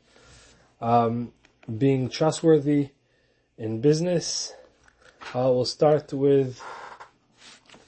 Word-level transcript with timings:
um, 0.80 1.32
being 1.78 2.08
trustworthy 2.08 2.90
in 3.58 3.80
business. 3.80 4.52
Uh, 5.34 5.50
we'll 5.52 5.64
start 5.64 6.12
with 6.12 6.62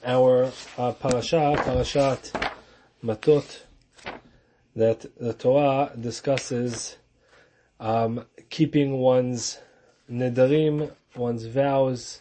our 0.05 0.51
uh, 0.77 0.93
parasha, 0.93 1.55
parashat 1.59 2.51
Matot, 3.05 3.61
that 4.77 5.07
the 5.19 5.33
Torah 5.33 5.93
discusses 5.99 6.97
um, 7.81 8.27
keeping 8.51 8.99
one's 8.99 9.59
nedarim, 10.11 10.93
one's 11.17 11.47
vows, 11.47 12.21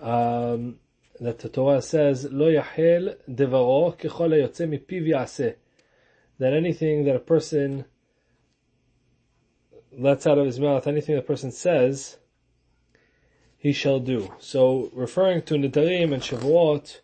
um, 0.00 0.76
that 1.20 1.38
the 1.40 1.48
Torah 1.48 1.82
says, 1.82 2.28
Lo 2.30 2.46
yachel 2.46 3.16
devaro 3.28 3.96
kechol 3.98 4.30
hayotze 4.30 4.68
mipiv 4.68 5.08
yaseh. 5.08 5.54
That 6.38 6.52
anything 6.52 7.04
that 7.04 7.16
a 7.16 7.20
person 7.20 7.84
lets 9.92 10.26
out 10.26 10.38
of 10.38 10.46
his 10.46 10.60
mouth, 10.60 10.86
anything 10.86 11.16
the 11.16 11.22
person 11.22 11.50
says, 11.50 12.18
he 13.56 13.72
shall 13.72 13.98
do. 13.98 14.32
So, 14.38 14.90
referring 14.94 15.42
to 15.42 15.54
Nidarim 15.54 16.12
and 16.12 16.22
Shavuot, 16.22 17.00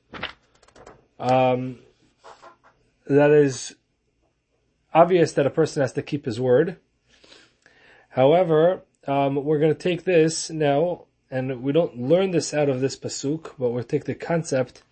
um, 1.18 1.80
that 3.06 3.30
is 3.30 3.74
obvious 4.92 5.32
that 5.32 5.46
a 5.46 5.50
person 5.50 5.82
has 5.82 5.92
to 5.94 6.02
keep 6.02 6.24
his 6.24 6.40
word. 6.40 6.78
However, 8.10 8.82
um, 9.06 9.44
we're 9.44 9.58
going 9.58 9.74
to 9.74 9.78
take 9.78 10.04
this 10.04 10.48
now 10.50 11.06
and 11.30 11.62
we 11.62 11.72
don't 11.72 11.98
learn 11.98 12.30
this 12.30 12.54
out 12.54 12.68
of 12.68 12.80
this 12.80 12.96
pasuk, 12.96 13.52
but 13.58 13.70
we'll 13.70 13.82
take 13.82 14.04
the 14.04 14.14
concept 14.14 14.82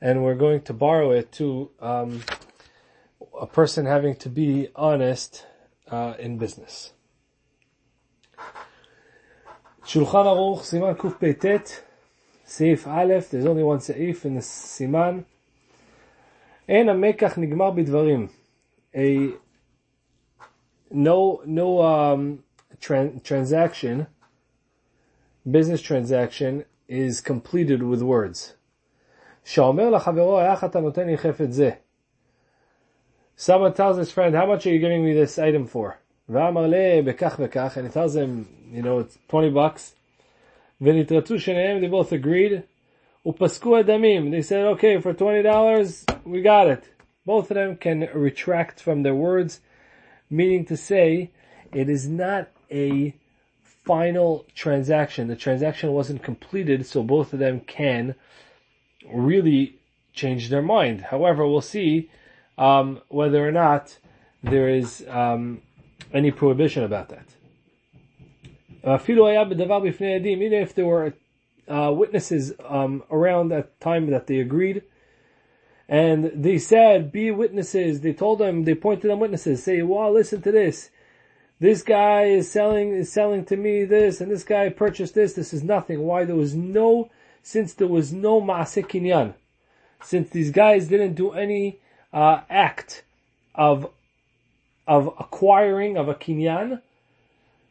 and 0.00 0.22
we're 0.22 0.34
going 0.34 0.60
to 0.62 0.74
borrow 0.74 1.12
it 1.12 1.32
to 1.32 1.70
um, 1.80 2.22
a 3.39 3.47
person 3.47 3.85
having 3.85 4.15
to 4.15 4.29
be 4.29 4.69
honest 4.75 5.45
uh, 5.89 6.13
in 6.19 6.37
business. 6.37 6.93
Shulchan 9.85 10.25
Aruch, 10.25 10.61
Siman 10.61 10.97
Kuf 10.97 11.17
Peitet, 11.17 11.81
Seif 12.45 12.87
Aleph, 12.87 13.29
there's 13.29 13.45
only 13.45 13.63
one 13.63 13.79
Seif 13.79 14.25
in 14.25 14.35
the 14.35 14.41
Siman. 14.41 15.23
אין 16.69 16.89
המקח 16.89 17.37
נגמר 17.37 17.71
בדברים. 17.71 18.27
A 18.93 19.31
no 20.91 21.41
no 21.45 21.81
um, 21.81 22.43
tran- 22.79 23.23
transaction 23.23 24.07
business 25.49 25.81
transaction 25.81 26.65
is 26.87 27.21
completed 27.21 27.83
with 27.83 28.01
words. 28.01 28.53
שאומר 29.45 29.89
לחברו, 29.89 30.41
איך 30.41 30.63
אתה 30.63 30.79
נותן 30.79 31.07
לי 31.07 31.17
חפץ 31.17 31.49
זה? 31.49 31.71
Someone 33.36 33.74
tells 33.74 33.96
his 33.96 34.12
friend, 34.12 34.34
how 34.34 34.46
much 34.46 34.66
are 34.66 34.70
you 34.70 34.78
giving 34.78 35.04
me 35.04 35.12
this 35.12 35.38
item 35.38 35.66
for? 35.66 35.98
And 36.28 36.46
he 36.46 37.12
tells 37.92 38.16
him, 38.16 38.48
you 38.70 38.82
know, 38.82 39.00
it's 39.00 39.18
20 39.28 39.50
bucks. 39.50 39.94
They 40.80 41.02
both 41.90 42.12
agreed. 42.12 42.62
They 43.24 44.42
said, 44.42 44.64
okay, 44.66 45.00
for 45.00 45.14
$20, 45.14 46.24
we 46.24 46.42
got 46.42 46.66
it. 46.68 46.84
Both 47.24 47.50
of 47.50 47.54
them 47.54 47.76
can 47.76 48.08
retract 48.14 48.80
from 48.80 49.02
their 49.02 49.14
words, 49.14 49.60
meaning 50.28 50.64
to 50.66 50.76
say, 50.76 51.30
it 51.72 51.88
is 51.88 52.08
not 52.08 52.48
a 52.70 53.14
final 53.84 54.44
transaction. 54.54 55.28
The 55.28 55.36
transaction 55.36 55.92
wasn't 55.92 56.22
completed, 56.22 56.86
so 56.86 57.02
both 57.02 57.32
of 57.32 57.38
them 57.38 57.60
can 57.60 58.14
really 59.12 59.76
change 60.12 60.48
their 60.48 60.62
mind. 60.62 61.02
However, 61.02 61.46
we'll 61.46 61.60
see 61.60 62.10
um, 62.58 63.00
whether 63.08 63.46
or 63.46 63.52
not 63.52 63.98
there 64.42 64.68
is 64.68 65.04
um, 65.08 65.62
any 66.12 66.30
prohibition 66.30 66.84
about 66.84 67.08
that. 67.08 67.26
Even 68.84 70.52
if 70.52 70.74
there 70.74 70.86
were 70.86 71.14
uh, 71.68 71.92
witnesses 71.94 72.52
um, 72.68 73.04
around 73.10 73.48
that 73.48 73.80
time 73.80 74.10
that 74.10 74.26
they 74.26 74.38
agreed, 74.40 74.82
and 75.88 76.32
they 76.34 76.58
said, 76.58 77.12
"Be 77.12 77.30
witnesses." 77.30 78.00
They 78.00 78.12
told 78.12 78.38
them, 78.38 78.64
they 78.64 78.74
pointed 78.74 79.10
them 79.10 79.20
witnesses. 79.20 79.62
Say, 79.62 79.82
"Well, 79.82 80.12
listen 80.12 80.42
to 80.42 80.50
this." 80.50 80.90
this 81.62 81.82
guy 81.82 82.24
is 82.24 82.50
selling 82.50 82.92
is 82.92 83.12
selling 83.12 83.44
to 83.44 83.56
me 83.56 83.84
this, 83.84 84.20
and 84.20 84.28
this 84.28 84.42
guy 84.42 84.68
purchased 84.68 85.14
this. 85.14 85.34
This 85.34 85.54
is 85.54 85.62
nothing. 85.62 86.00
Why 86.00 86.24
there 86.24 86.34
was 86.34 86.56
no 86.56 87.08
since 87.40 87.72
there 87.72 87.86
was 87.86 88.12
no 88.12 88.40
maaseh 88.40 89.34
since 90.02 90.30
these 90.30 90.50
guys 90.50 90.88
didn't 90.88 91.14
do 91.14 91.30
any 91.30 91.78
uh, 92.12 92.40
act 92.50 93.04
of 93.54 93.90
of 94.86 95.06
acquiring 95.18 95.96
of 95.96 96.08
a 96.08 96.14
kinyan, 96.14 96.82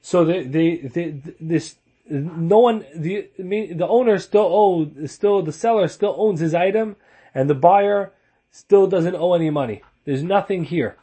so 0.02 0.24
they 0.26 0.44
they, 0.44 0.76
they 0.78 1.16
this 1.40 1.76
no 2.10 2.60
one 2.60 2.86
the 2.96 3.28
the 3.38 3.88
owner 3.88 4.18
still 4.20 4.48
owes 4.52 5.12
still 5.12 5.42
the 5.42 5.52
seller 5.52 5.88
still 5.88 6.16
owns 6.18 6.40
his 6.40 6.54
item, 6.54 6.96
and 7.34 7.50
the 7.50 7.56
buyer 7.56 8.12
still 8.52 8.88
doesn't 8.88 9.16
owe 9.16 9.34
any 9.34 9.50
money. 9.50 9.82
There's 10.06 10.24
nothing 10.24 10.66
here. 10.66 10.98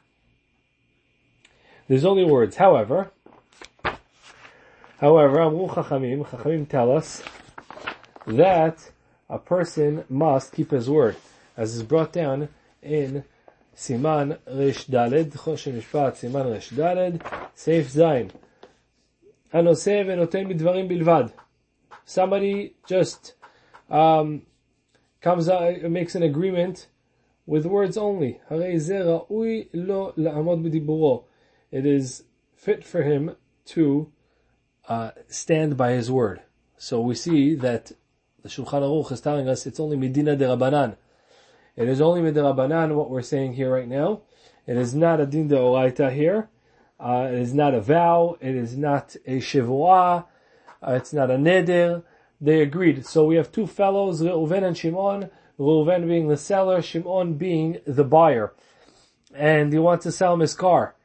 There's 1.87 2.05
only 2.05 2.25
words. 2.25 2.57
However, 2.57 3.11
however, 5.01 5.41
Amru 5.41 5.69
Chachamim, 5.69 6.27
Chachamim 6.27 6.69
tell 6.69 6.95
us 6.95 7.23
that 8.27 8.91
a 9.31 9.39
person 9.39 10.05
must 10.09 10.53
keep 10.53 10.71
his 10.71 10.91
word, 10.91 11.17
as 11.57 11.75
is 11.75 11.83
brought 11.83 12.13
down 12.13 12.49
in 12.82 13.24
Siman 13.76 14.38
Resh 14.48 14.86
Daled, 14.86 15.32
Choshen 15.32 15.74
Mishpat, 15.74 16.14
Siman 16.20 16.52
Resh 16.52 16.70
Daled, 16.70 17.22
Seif 17.56 17.86
Zayin. 17.86 18.32
הנושא 19.54 20.04
ונותן 20.08 20.48
בדברים 20.48 20.88
בלבד. 20.88 21.24
Somebody 22.06 22.74
just 22.88 23.34
um, 23.90 24.42
comes 25.22 25.48
out, 25.48 25.82
makes 25.84 26.16
an 26.16 26.24
agreement 26.24 26.88
with 27.46 27.66
words 27.66 27.98
only. 27.98 28.40
הרי 28.50 28.80
זה 28.80 29.04
ראוי 29.04 29.68
לו 29.74 30.12
לעמוד 30.18 30.64
בדיבורו 30.64 31.24
it 31.72 31.86
is 31.86 32.24
fit 32.56 32.84
for 32.84 33.04
him 33.04 33.36
to 33.66 34.12
uh, 34.88 35.12
stand 35.28 35.76
by 35.76 35.92
his 35.92 36.12
word. 36.12 36.42
So 36.78 37.02
we 37.02 37.16
see 37.16 37.56
that 37.56 37.92
the 38.42 38.50
Shulchan 38.50 38.82
Aruch 38.82 39.12
is 39.12 39.22
telling 39.22 39.48
us 39.48 39.66
it's 39.66 39.80
only 39.80 39.98
Medina 39.98 40.36
de 40.36 40.46
Rabbanan. 40.46 40.96
It 41.79 41.89
is 41.89 42.01
only 42.01 42.21
Medina 42.21 42.53
Rabbanan 42.53 42.97
what 42.97 43.09
we're 43.09 43.23
saying 43.23 43.53
here 43.53 43.73
right 43.73 43.87
now. 43.87 44.23
It 44.67 44.77
is 44.77 44.97
not 44.97 45.21
a 45.21 45.27
din 45.27 45.47
de 45.47 45.55
oraita 45.55 46.13
here. 46.13 46.49
Uh, 46.99 47.29
it 47.31 47.39
is 47.39 47.55
not 47.55 47.73
a 47.73 47.81
vow. 47.81 48.37
It 48.41 48.57
is 48.57 48.77
not 48.77 49.15
a 49.25 49.39
shivuah. 49.39 50.27
Uh, 50.83 50.93
it's 50.93 51.13
not 51.13 51.31
a 51.31 51.37
neder. 51.37 52.03
They 52.41 52.63
agreed. 52.63 53.07
So 53.07 53.25
we 53.25 53.37
have 53.37 53.53
two 53.53 53.69
fellows, 53.69 54.21
Reuven 54.21 54.65
and 54.65 54.77
Shimon. 54.77 55.31
Reuven 55.57 56.09
being 56.09 56.27
the 56.27 56.37
seller, 56.37 56.83
Shimon 56.83 57.35
being 57.35 57.79
the 57.87 58.03
buyer. 58.05 58.55
And 59.33 59.73
he 59.73 59.79
wants 59.79 60.03
to 60.03 60.11
sell 60.11 60.35
him 60.35 60.41
his 60.41 60.55
car 60.55 60.97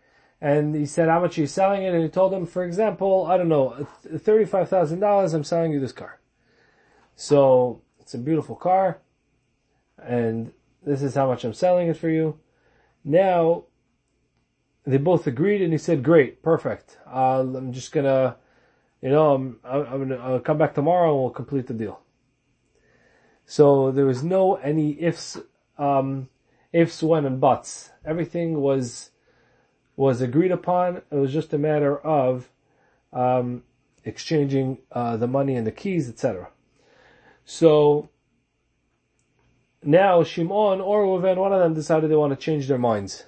and 0.42 0.76
he 0.76 0.88
said 0.88 1.08
how 1.08 1.22
much 1.22 1.36
he's 1.36 1.54
selling 1.54 1.84
it, 1.84 1.94
and 1.94 2.04
he 2.04 2.10
told 2.10 2.34
him, 2.34 2.46
for 2.46 2.66
example, 2.66 3.26
I 3.30 3.38
don't 3.38 3.48
know, 3.48 3.88
thirty-five 4.18 4.68
thousand 4.68 5.00
dollars. 5.00 5.34
I'm 5.34 5.46
selling 5.46 5.72
you 5.72 5.80
this 5.80 5.94
car. 5.94 6.20
So 7.16 7.82
it's 8.02 8.14
a 8.14 8.18
beautiful 8.18 8.58
car, 8.58 9.00
and 9.98 10.52
this 10.86 11.02
is 11.02 11.16
how 11.16 11.28
much 11.28 11.44
I'm 11.44 11.54
selling 11.54 11.88
it 11.88 11.98
for 11.98 12.10
you. 12.10 12.40
Now 13.04 13.66
they 14.86 14.98
both 14.98 15.28
agreed, 15.28 15.62
and 15.62 15.72
he 15.72 15.78
said, 15.78 16.04
"Great, 16.04 16.44
perfect. 16.44 16.98
Uh, 17.08 17.40
I'm 17.40 17.72
just 17.72 17.92
gonna, 17.92 18.38
you 19.02 19.10
know, 19.10 19.34
I'm, 19.34 19.60
I'm 19.64 20.10
gonna 20.10 20.18
I'll 20.18 20.40
come 20.40 20.58
back 20.58 20.74
tomorrow, 20.76 21.14
and 21.14 21.22
we'll 21.22 21.30
complete 21.32 21.68
the 21.68 21.74
deal." 21.74 22.02
So 23.46 23.92
there 23.92 24.06
was 24.06 24.24
no 24.24 24.56
any 24.56 25.02
ifs, 25.02 25.38
um, 25.78 26.30
ifs, 26.72 27.04
when, 27.04 27.26
and 27.26 27.40
buts. 27.40 27.92
Everything 28.06 28.62
was 28.62 29.12
was 29.96 30.22
agreed 30.22 30.52
upon. 30.52 30.98
It 31.12 31.16
was 31.16 31.32
just 31.32 31.54
a 31.54 31.58
matter 31.58 31.98
of 31.98 32.50
um, 33.12 33.64
exchanging 34.04 34.80
uh, 34.92 35.18
the 35.18 35.28
money 35.28 35.56
and 35.56 35.68
the 35.68 35.72
keys, 35.72 36.10
etc. 36.10 36.50
So 37.46 38.10
now 39.86 40.24
Shimon 40.24 40.82
or 40.82 41.04
Reuven, 41.04 41.38
one 41.38 41.54
of 41.54 41.60
them 41.60 41.74
decided 41.74 42.10
they 42.10 42.16
want 42.16 42.32
to 42.32 42.44
change 42.44 42.68
their 42.68 42.78
minds. 42.78 43.26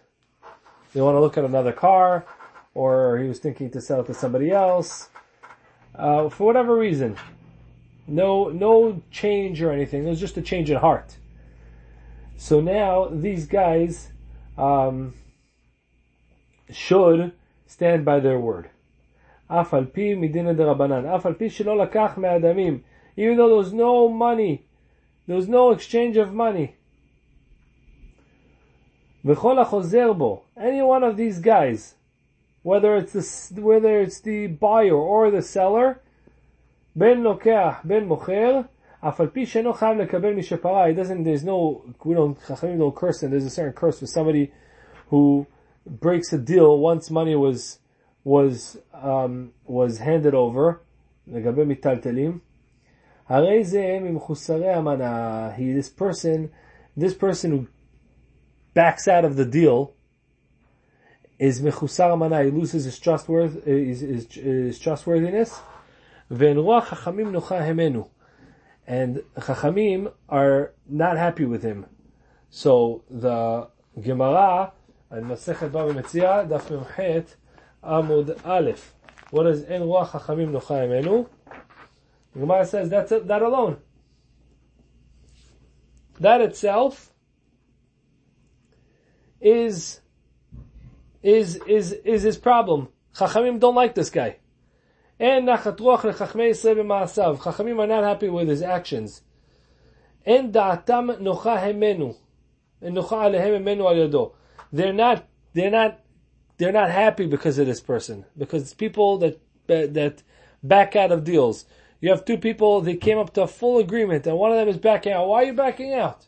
They 0.94 1.02
want 1.02 1.16
to 1.16 1.20
look 1.20 1.38
at 1.38 1.44
another 1.44 1.74
car, 1.74 2.26
or 2.74 3.18
he 3.18 3.28
was 3.28 3.40
thinking 3.40 3.70
to 3.72 3.82
sell 3.82 4.02
it 4.02 4.08
to 4.08 4.14
somebody 4.14 4.52
else. 4.52 5.10
Uh, 5.94 6.30
for 6.30 6.46
whatever 6.46 6.76
reason, 6.76 7.18
no, 8.08 8.50
no 8.50 9.02
change 9.12 9.62
or 9.62 9.72
anything. 9.72 10.06
It 10.06 10.10
was 10.10 10.20
just 10.20 10.38
a 10.38 10.42
change 10.42 10.70
in 10.70 10.78
heart. 10.78 11.18
So 12.38 12.62
now 12.62 13.10
these 13.12 13.48
guys 13.48 14.10
um, 14.58 15.14
should 16.70 17.34
stand 17.68 18.06
by 18.06 18.20
their 18.20 18.40
word. 18.40 18.70
Even 19.50 19.92
though 23.38 23.48
there 23.48 23.58
was 23.58 23.74
no 23.74 24.10
money 24.10 24.66
there 25.28 25.36
was 25.36 25.48
no 25.48 25.72
exchange 25.72 26.18
of 26.18 26.34
money. 26.34 26.76
Any 29.28 30.82
one 30.82 31.04
of 31.04 31.18
these 31.18 31.40
guys, 31.40 31.96
whether 32.62 32.96
it's 32.96 33.14
the 33.50 33.62
whether 33.62 34.00
it's 34.00 34.22
the 34.22 34.48
buyer 34.48 34.94
or 34.94 35.32
the 35.32 35.42
seller, 35.42 36.02
ben 36.96 37.24
lokeh, 37.24 37.80
ben 37.84 38.08
mocher, 38.08 38.68
afal 39.02 39.34
pi 39.34 39.42
sheno 39.42 39.76
chayav 39.76 40.08
lekabel 40.08 40.96
doesn't. 40.96 41.24
There's 41.24 41.44
no. 41.44 41.84
We 42.04 42.14
don't. 42.14 42.40
Chachamim 42.40 42.78
don't 42.78 42.96
curse, 42.96 43.24
and 43.24 43.34
there's 43.34 43.46
a 43.46 43.50
certain 43.50 43.74
curse 43.74 44.00
for 44.00 44.06
somebody 44.06 44.52
who 45.10 45.48
breaks 45.88 46.32
a 46.32 46.38
deal 46.38 46.78
once 46.78 47.10
money 47.10 47.36
was 47.36 47.80
was 48.24 48.78
um, 48.94 49.54
was 49.66 49.98
handed 49.98 50.36
over. 50.36 50.82
He, 53.28 53.34
this 55.74 55.90
person, 55.90 56.52
this 56.96 57.14
person 57.16 57.52
who 57.52 57.68
backs 58.76 59.08
out 59.08 59.26
of 59.26 59.36
the 59.36 59.46
deal 59.46 59.94
is 61.40 61.60
mechusar. 61.60 62.44
He 62.46 62.52
loses 62.52 62.86
his 62.86 63.00
trustworth, 63.00 63.66
his, 63.66 64.02
his, 64.02 64.32
his 64.32 64.78
trustworthiness. 64.78 65.60
And 66.30 66.44
chachamim 69.38 70.12
are 70.30 70.74
not 70.88 71.18
happy 71.18 71.46
with 71.46 71.64
him. 71.64 71.88
So 72.52 73.04
the 73.10 73.70
Gemara 74.00 74.72
and 75.10 75.26
Masechet 75.26 75.72
Bava 75.72 75.94
Metzia 76.00 76.48
Daf 76.48 76.68
Memchet 76.70 77.36
Amud 77.84 78.38
Aleph. 78.46 78.94
What 79.32 79.44
does 79.44 79.64
En 79.64 79.82
Ruach 79.82 80.10
Chachamim 80.10 80.52
Nocha 80.52 80.88
Emenu? 80.88 81.28
The 82.36 82.42
Gemara 82.42 82.66
says 82.66 82.90
that's 82.90 83.12
it, 83.14 83.28
that 83.28 83.42
alone. 83.42 83.78
That 86.20 86.42
itself 86.42 87.14
is 89.40 90.02
is 91.24 91.56
is 91.66 91.94
is 91.94 92.24
his 92.24 92.38
problem. 92.38 92.90
Chachamim 93.16 93.60
don't 93.60 93.76
like 93.76 93.96
this 93.96 94.10
guy. 94.10 94.38
And 95.18 95.48
nachat 95.48 95.78
ruach 95.78 96.02
lechachmei 96.02 96.50
Yisrael 96.50 96.76
b'maasav. 96.76 97.40
Chachamim 97.40 97.80
are 97.80 97.88
not 97.88 98.04
happy 98.04 98.28
with 98.28 98.50
his 98.50 98.62
actions. 98.62 99.22
En 100.26 100.52
da'atam 100.52 101.18
nocha 101.20 101.58
hemenu. 101.58 102.18
And 102.82 102.98
nocha 102.98 103.30
alehem 103.30 103.66
al 103.80 103.96
yado. 103.96 104.34
They're 104.74 104.92
not, 104.92 105.26
they're 105.54 105.72
not, 105.72 106.02
they're 106.58 106.74
not 106.74 106.92
happy 106.92 107.28
because 107.28 107.58
of 107.60 107.66
this 107.66 107.80
person. 107.80 108.26
Because 108.38 108.64
it's 108.64 108.74
people 108.74 109.20
that, 109.20 109.40
that 109.68 110.22
back 110.62 110.98
out 110.98 111.14
of 111.14 111.24
deals. 111.24 111.66
You 112.06 112.12
have 112.12 112.24
two 112.24 112.38
people, 112.38 112.82
they 112.82 112.98
came 112.98 113.18
up 113.18 113.34
to 113.34 113.42
a 113.42 113.48
full 113.48 113.80
agreement, 113.80 114.28
and 114.28 114.38
one 114.38 114.52
of 114.52 114.58
them 114.58 114.68
is 114.68 114.78
backing 114.78 115.12
out. 115.12 115.28
Why 115.28 115.42
are 115.42 115.46
you 115.46 115.54
backing 115.54 115.96
out? 115.96 116.28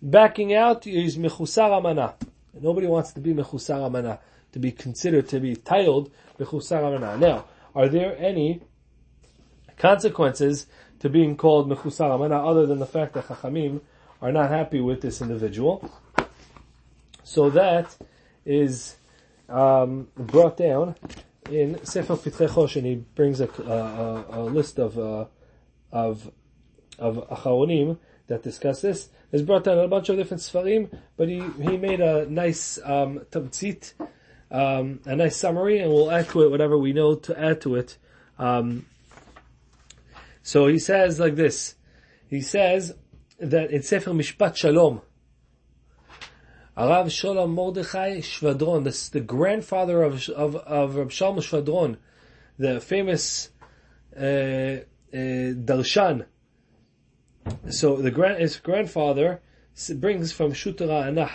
Backing 0.00 0.54
out 0.54 0.86
is 0.86 1.18
mechusar 1.18 1.76
amana. 1.76 2.14
Nobody 2.54 2.86
wants 2.86 3.12
to 3.14 3.20
be 3.20 3.34
mechusar 3.34 3.84
amana, 3.84 4.20
to 4.52 4.60
be 4.60 4.70
considered 4.70 5.28
to 5.30 5.40
be 5.40 5.56
titled 5.56 6.12
mechusar 6.38 6.86
amana. 6.86 7.18
Now, 7.18 7.46
are 7.74 7.88
there 7.88 8.16
any 8.16 8.62
consequences 9.76 10.66
to 11.00 11.08
being 11.08 11.36
called 11.36 11.68
mechusar 11.68 12.14
amana 12.14 12.46
other 12.46 12.64
than 12.64 12.78
the 12.78 12.86
fact 12.86 13.14
that 13.14 13.26
chachamim 13.26 13.80
are 14.22 14.30
not 14.30 14.50
happy 14.50 14.80
with 14.80 15.00
this 15.00 15.20
individual? 15.20 15.90
So 17.24 17.50
that 17.50 17.96
is 18.44 18.94
um, 19.48 20.06
brought 20.16 20.56
down 20.56 20.94
in 21.50 21.84
Sefer 21.84 22.16
Pitchei 22.16 22.48
Choshen, 22.48 22.76
and 22.78 22.86
he 22.86 22.94
brings 23.14 23.40
a, 23.40 23.48
a, 23.62 24.24
a 24.30 24.42
list 24.44 24.78
of 24.78 24.98
uh, 24.98 25.26
of 25.92 26.30
of 26.98 27.28
acharonim 27.28 27.98
that 28.26 28.42
discuss 28.42 28.80
this. 28.80 29.08
It's 29.32 29.42
brought 29.42 29.64
down 29.64 29.78
a 29.78 29.88
bunch 29.88 30.08
of 30.08 30.16
different 30.16 30.42
sfarim, 30.42 30.90
but 31.16 31.28
he, 31.28 31.42
he 31.60 31.76
made 31.76 32.00
a 32.00 32.26
nice 32.30 32.78
um, 32.84 33.20
tamtzit 33.30 33.92
um, 34.50 35.00
a 35.04 35.16
nice 35.16 35.36
summary, 35.36 35.78
and 35.78 35.92
we'll 35.92 36.10
add 36.10 36.28
to 36.30 36.42
it 36.42 36.50
whatever 36.50 36.78
we 36.78 36.92
know 36.92 37.14
to 37.14 37.38
add 37.38 37.60
to 37.62 37.74
it. 37.76 37.98
Um, 38.38 38.86
so 40.42 40.66
he 40.66 40.78
says 40.78 41.18
like 41.18 41.34
this. 41.34 41.74
He 42.28 42.40
says 42.40 42.94
that 43.38 43.70
in 43.70 43.82
Sefer 43.82 44.10
Mishpat 44.10 44.56
Shalom, 44.56 45.00
Arav 46.76 47.10
Shalom 47.10 47.52
Mordechai 47.52 48.18
Shvadron, 48.18 48.84
this 48.84 49.04
is 49.04 49.08
the 49.08 49.20
grandfather 49.20 50.02
of 50.02 50.28
of 50.28 50.56
of 50.56 50.96
Rav 50.96 51.10
Shalom 51.10 51.36
Shvadron, 51.36 51.96
the 52.58 52.80
famous 52.80 53.48
uh, 54.14 54.20
uh, 54.20 54.82
darshan. 55.10 56.26
So 57.70 57.96
the 57.96 58.10
grand 58.10 58.42
his 58.42 58.58
grandfather 58.58 59.40
brings 59.94 60.32
from 60.32 60.52
Shutara 60.52 61.06
Anah 61.06 61.30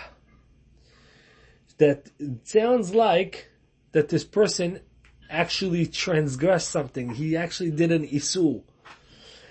that 1.79 2.11
sounds 2.43 2.93
like 2.93 3.49
that 3.93 4.09
this 4.09 4.23
person 4.23 4.81
actually 5.27 5.87
transgressed 5.87 6.69
something. 6.69 7.15
He 7.15 7.35
actually 7.35 7.71
did 7.71 7.91
an 7.91 8.07
isu. 8.07 8.61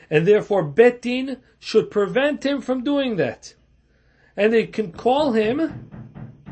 And 0.08 0.24
therefore 0.24 0.64
Betin 0.64 1.38
should 1.58 1.90
prevent 1.90 2.46
him 2.46 2.60
from 2.60 2.84
doing 2.84 3.16
that. 3.16 3.54
And 4.36 4.52
they 4.52 4.66
can 4.66 4.92
call 4.92 5.32
him, 5.32 5.90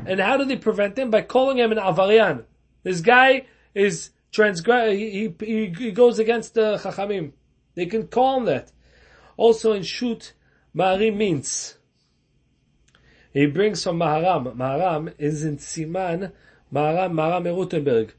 and 0.05 0.19
how 0.19 0.37
do 0.37 0.45
they 0.45 0.57
prevent 0.57 0.97
him? 0.97 1.09
By 1.09 1.21
calling 1.21 1.57
him 1.57 1.71
an 1.71 1.77
avarian. 1.77 2.43
This 2.83 3.01
guy 3.01 3.45
is 3.73 4.11
transgress, 4.31 4.93
he, 4.93 5.33
he, 5.39 5.73
he 5.77 5.91
goes 5.91 6.19
against 6.19 6.53
the 6.53 6.77
chachamim. 6.77 7.33
They 7.75 7.85
can 7.85 8.07
call 8.07 8.37
him 8.37 8.45
that. 8.45 8.71
Also 9.37 9.73
in 9.73 9.83
shoot, 9.83 10.33
Ma'arim 10.75 11.15
means, 11.15 11.77
he 13.31 13.45
brings 13.45 13.83
from 13.83 13.99
Maharam. 13.99 14.55
Maharam 14.55 15.13
is 15.17 15.43
in 15.43 15.57
Siman, 15.57 16.31
Maharam, 16.73 17.13
Maharam 17.13 17.45
Erutenberg. 17.45 18.11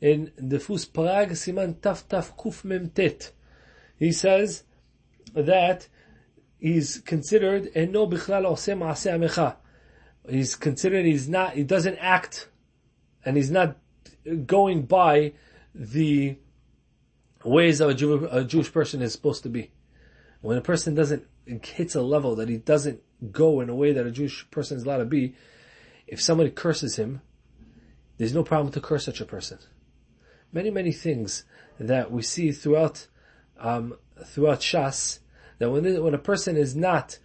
In 0.00 0.32
the 0.36 0.58
Fus 0.58 0.84
Prague, 0.84 1.30
Siman 1.30 1.76
Taf 1.76 2.04
Taf 2.04 2.36
Kuf 2.36 2.64
Mem 2.64 2.88
Memtet. 2.88 3.30
He 3.98 4.12
says 4.12 4.64
that 5.34 5.88
he's 6.64 7.00
considered 7.00 7.70
eno 7.74 8.06
bichlal 8.06 8.46
amecha. 8.46 9.56
He's 10.26 10.56
considered 10.56 11.04
he's 11.04 11.28
not 11.28 11.52
he 11.52 11.62
doesn't 11.62 11.98
act 11.98 12.48
and 13.22 13.36
he's 13.36 13.50
not 13.50 13.76
going 14.46 14.86
by 14.86 15.34
the 15.74 16.38
ways 17.44 17.82
of 17.82 17.90
a, 17.90 17.94
Jew, 17.94 18.26
a 18.30 18.44
Jewish 18.44 18.72
person 18.72 19.02
is 19.02 19.12
supposed 19.12 19.42
to 19.42 19.50
be. 19.50 19.72
When 20.40 20.56
a 20.56 20.62
person 20.62 20.94
doesn't 20.94 21.26
hits 21.46 21.94
a 21.94 22.00
level 22.00 22.34
that 22.36 22.48
he 22.48 22.56
doesn't 22.56 23.02
go 23.30 23.60
in 23.60 23.68
a 23.68 23.74
way 23.74 23.92
that 23.92 24.06
a 24.06 24.10
Jewish 24.10 24.50
person 24.50 24.78
is 24.78 24.84
allowed 24.84 24.98
to 24.98 25.04
be, 25.04 25.34
if 26.06 26.22
somebody 26.22 26.48
curses 26.48 26.96
him, 26.96 27.20
there's 28.16 28.34
no 28.34 28.42
problem 28.42 28.72
to 28.72 28.80
curse 28.80 29.04
such 29.04 29.20
a 29.20 29.26
person. 29.26 29.58
Many, 30.50 30.70
many 30.70 30.92
things 30.92 31.44
that 31.78 32.10
we 32.10 32.22
see 32.22 32.52
throughout, 32.52 33.06
um, 33.58 33.98
throughout 34.24 34.60
Shas, 34.60 35.18
that 35.58 35.70
when, 35.70 36.02
when 36.02 36.14
a 36.14 36.18
person 36.18 36.56
is 36.56 36.74
not 36.74 37.18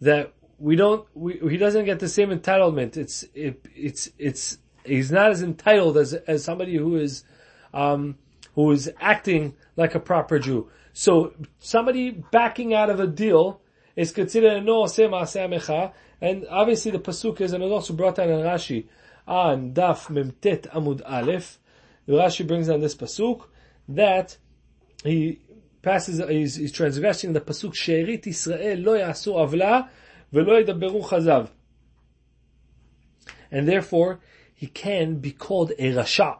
that 0.00 0.32
we 0.58 0.76
don't, 0.76 1.06
we, 1.14 1.38
he 1.50 1.56
doesn't 1.56 1.84
get 1.84 1.98
the 1.98 2.08
same 2.08 2.30
entitlement. 2.30 2.96
It's, 2.96 3.24
it, 3.34 3.66
it's, 3.74 4.10
it's, 4.18 4.58
he's 4.84 5.10
not 5.10 5.30
as 5.30 5.42
entitled 5.42 5.96
as, 5.96 6.14
as 6.14 6.44
somebody 6.44 6.76
who 6.76 6.96
is, 6.96 7.24
um, 7.72 8.16
who 8.54 8.70
is 8.70 8.90
acting 9.00 9.54
like 9.76 9.94
a 9.94 10.00
proper 10.00 10.38
Jew. 10.38 10.70
So 10.92 11.34
somebody 11.58 12.10
backing 12.10 12.72
out 12.72 12.88
of 12.90 13.00
a 13.00 13.06
deal 13.06 13.60
is 13.96 14.12
considered 14.12 14.52
a 14.52 14.60
no 14.60 14.84
mecha, 14.84 15.92
and 16.20 16.46
obviously 16.48 16.92
the 16.92 16.98
pasuk 16.98 17.40
is, 17.40 17.52
and 17.52 17.62
it's 17.62 17.72
also 17.72 17.92
brought 17.92 18.16
down 18.16 18.30
in 18.30 18.40
Rashi 18.40 18.86
on 19.26 19.72
Daf 19.72 20.06
Memtet 20.08 20.68
Amud 20.70 21.02
Aleph. 21.04 21.58
Rashi 22.08 22.46
brings 22.46 22.68
down 22.68 22.80
this 22.80 22.94
pasuk 22.94 23.46
that 23.88 24.36
he 25.02 25.40
passes, 25.83 26.19
he's, 26.29 26.55
he's 26.55 26.71
transgressing 26.71 27.33
the 27.33 27.41
pasuk 27.41 27.73
Sherit 27.73 28.27
Israel 28.27 28.79
lo 28.79 28.93
yasu 28.97 29.35
avla 29.35 29.89
velo 30.31 30.63
yedaberu 30.63 31.07
chazav, 31.07 31.49
and 33.51 33.67
therefore 33.67 34.19
he 34.53 34.67
can 34.67 35.15
be 35.15 35.31
called 35.31 35.71
a 35.79 35.93
rasha. 35.93 36.37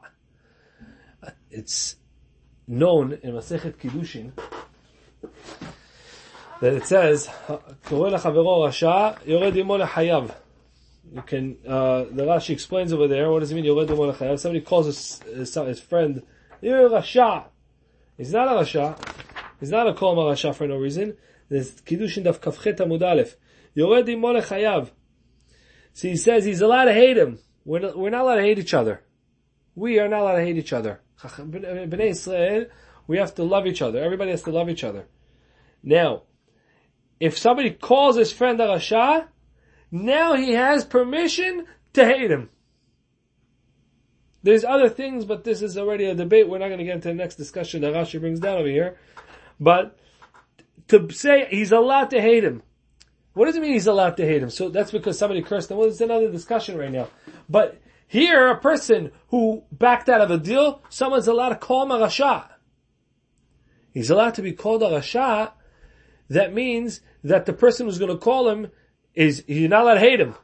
It's 1.52 1.96
known 2.68 3.18
in 3.24 3.34
Masechet 3.34 3.74
Kiddushin 3.78 4.32
that 6.62 6.74
it 6.74 6.86
says, 6.86 7.30
קורא 7.86 8.10
לחברו 8.10 8.62
רשע, 8.62 9.12
יורד 9.26 9.56
עמו 9.56 9.78
לחייו. 9.78 10.30
You 11.12 11.24
can, 11.24 11.58
uh, 11.66 12.04
the 12.12 12.24
Rashi 12.24 12.52
explains 12.52 12.94
over 12.94 13.08
there, 13.08 13.32
what 13.32 13.40
does 13.40 13.52
it 13.52 13.56
mean, 13.56 13.66
Yored 13.66 13.88
Molechayav? 13.88 14.38
Somebody 14.38 14.62
calls 14.62 14.86
his, 14.86 15.20
his, 15.24 15.54
his 15.56 15.80
friend, 15.80 16.22
you're 16.62 16.86
a 16.86 16.90
Rasha. 16.90 17.46
He's 18.16 18.32
not 18.32 18.48
a 18.48 18.62
Rasha. 18.62 18.96
He's 19.65 19.71
not 19.71 19.89
a 19.89 19.95
Kol 19.95 20.15
Rasha 20.15 20.55
for 20.55 20.69
no 20.69 20.77
reason. 20.77 21.17
There's 21.49 21.81
Kiddushin 21.81 22.25
Daf 22.25 22.39
Kafchet 22.39 22.77
Amud 22.81 23.01
Aleph. 23.01 23.35
Yored 23.73 24.05
Molechayav. 24.05 24.91
So 25.95 26.09
he 26.09 26.17
says 26.17 26.45
he's 26.45 26.61
allowed 26.61 26.85
to 26.85 26.93
hate 26.93 27.17
him. 27.17 27.39
We're 27.65 27.79
not, 27.79 27.97
we're 27.97 28.11
not 28.11 28.25
allowed 28.25 28.37
to 28.37 28.43
hate 28.43 28.59
each 28.59 28.75
other. 28.75 29.01
We 29.75 29.99
are 30.01 30.07
not 30.07 30.21
allowed 30.21 30.37
to 30.37 30.45
hate 30.45 30.59
each 30.59 30.75
other. 30.75 31.01
Bnei 31.19 32.11
Israel, 32.11 32.67
we 33.07 33.17
have 33.17 33.35
to 33.37 33.43
love 33.43 33.67
each 33.67 33.81
other. 33.81 34.05
Everybody 34.05 34.33
has 34.33 34.43
to 34.43 34.51
love 34.51 34.69
each 34.69 34.85
other. 34.85 35.07
Now, 35.83 36.25
if 37.19 37.39
somebody 37.39 37.71
calls 37.71 38.17
his 38.17 38.35
friend 38.35 38.61
a 38.61 38.67
Rasha, 38.67 39.29
now 39.91 40.35
he 40.35 40.53
has 40.53 40.85
permission 40.85 41.65
to 41.95 42.05
hate 42.05 42.31
him. 42.31 42.51
There's 44.43 44.63
other 44.63 44.91
things, 44.91 45.25
but 45.25 45.43
this 45.43 45.63
is 45.63 45.79
already 45.79 46.05
a 46.05 46.15
debate. 46.15 46.51
We're 46.51 46.59
not 46.59 46.67
going 46.67 46.81
to 46.81 46.85
get 46.85 46.97
into 46.97 47.09
the 47.09 47.15
next 47.15 47.37
discussion 47.37 47.81
that 47.81 47.95
Rashi 47.95 48.21
brings 48.21 48.41
down 48.41 48.59
over 48.59 48.69
here. 48.69 48.99
But 49.61 49.99
to 50.89 51.11
say 51.11 51.47
he's 51.51 51.73
allowed 51.73 52.11
to 52.11 52.21
hate 52.21 52.45
him, 52.45 52.63
what 53.35 53.47
does 53.47 53.57
it 53.57 53.63
mean 53.63 53.73
he's 53.73 53.87
allowed 53.87 54.17
to 54.19 54.27
hate 54.27 54.43
him? 54.43 54.51
So 54.51 54.69
that's 54.69 54.91
because 54.91 55.19
somebody 55.19 55.43
cursed 55.43 55.71
him. 55.71 55.77
Well, 55.77 55.89
it's 55.89 56.01
another 56.01 56.31
discussion 56.31 56.79
right 56.79 56.93
now. 56.93 57.09
But 57.49 57.81
here, 58.07 58.49
a 58.49 58.59
person 58.59 59.11
who 59.29 59.65
backed 59.73 60.09
out 60.09 60.21
of 60.21 60.31
a 60.31 60.39
deal, 60.39 60.83
someone's 60.89 61.27
allowed 61.27 61.49
to 61.49 61.57
call 61.57 61.83
him 61.83 61.91
a 61.91 61.99
rasha. 61.99 62.49
He's 63.93 64.11
allowed 64.11 64.35
to 64.35 64.43
be 64.43 64.53
called 64.53 64.83
a 64.83 64.87
rasha. 64.87 65.53
That 66.31 66.55
means 66.55 67.01
that 67.23 67.47
the 67.47 67.53
person 67.53 67.87
who's 67.87 67.99
going 67.99 68.11
to 68.11 68.17
call 68.19 68.49
him 68.49 68.69
is, 69.15 69.45
you're 69.47 69.69
not 69.69 69.83
allowed 69.83 69.95
to 69.95 70.01
hate 70.01 70.21
him. 70.21 70.35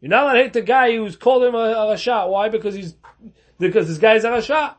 You're 0.00 0.10
not 0.10 0.24
allowed 0.24 0.34
to 0.34 0.42
hate 0.42 0.52
the 0.52 0.62
guy 0.62 0.96
who's 0.96 1.16
called 1.16 1.42
him 1.42 1.54
a, 1.54 1.58
a 1.58 1.94
rasha. 1.94 2.28
Why? 2.28 2.48
Because 2.48 2.74
he's, 2.74 2.94
because 3.58 3.88
this 3.88 3.98
guy 3.98 4.14
is 4.14 4.24
a 4.24 4.30
rasha. 4.30 4.74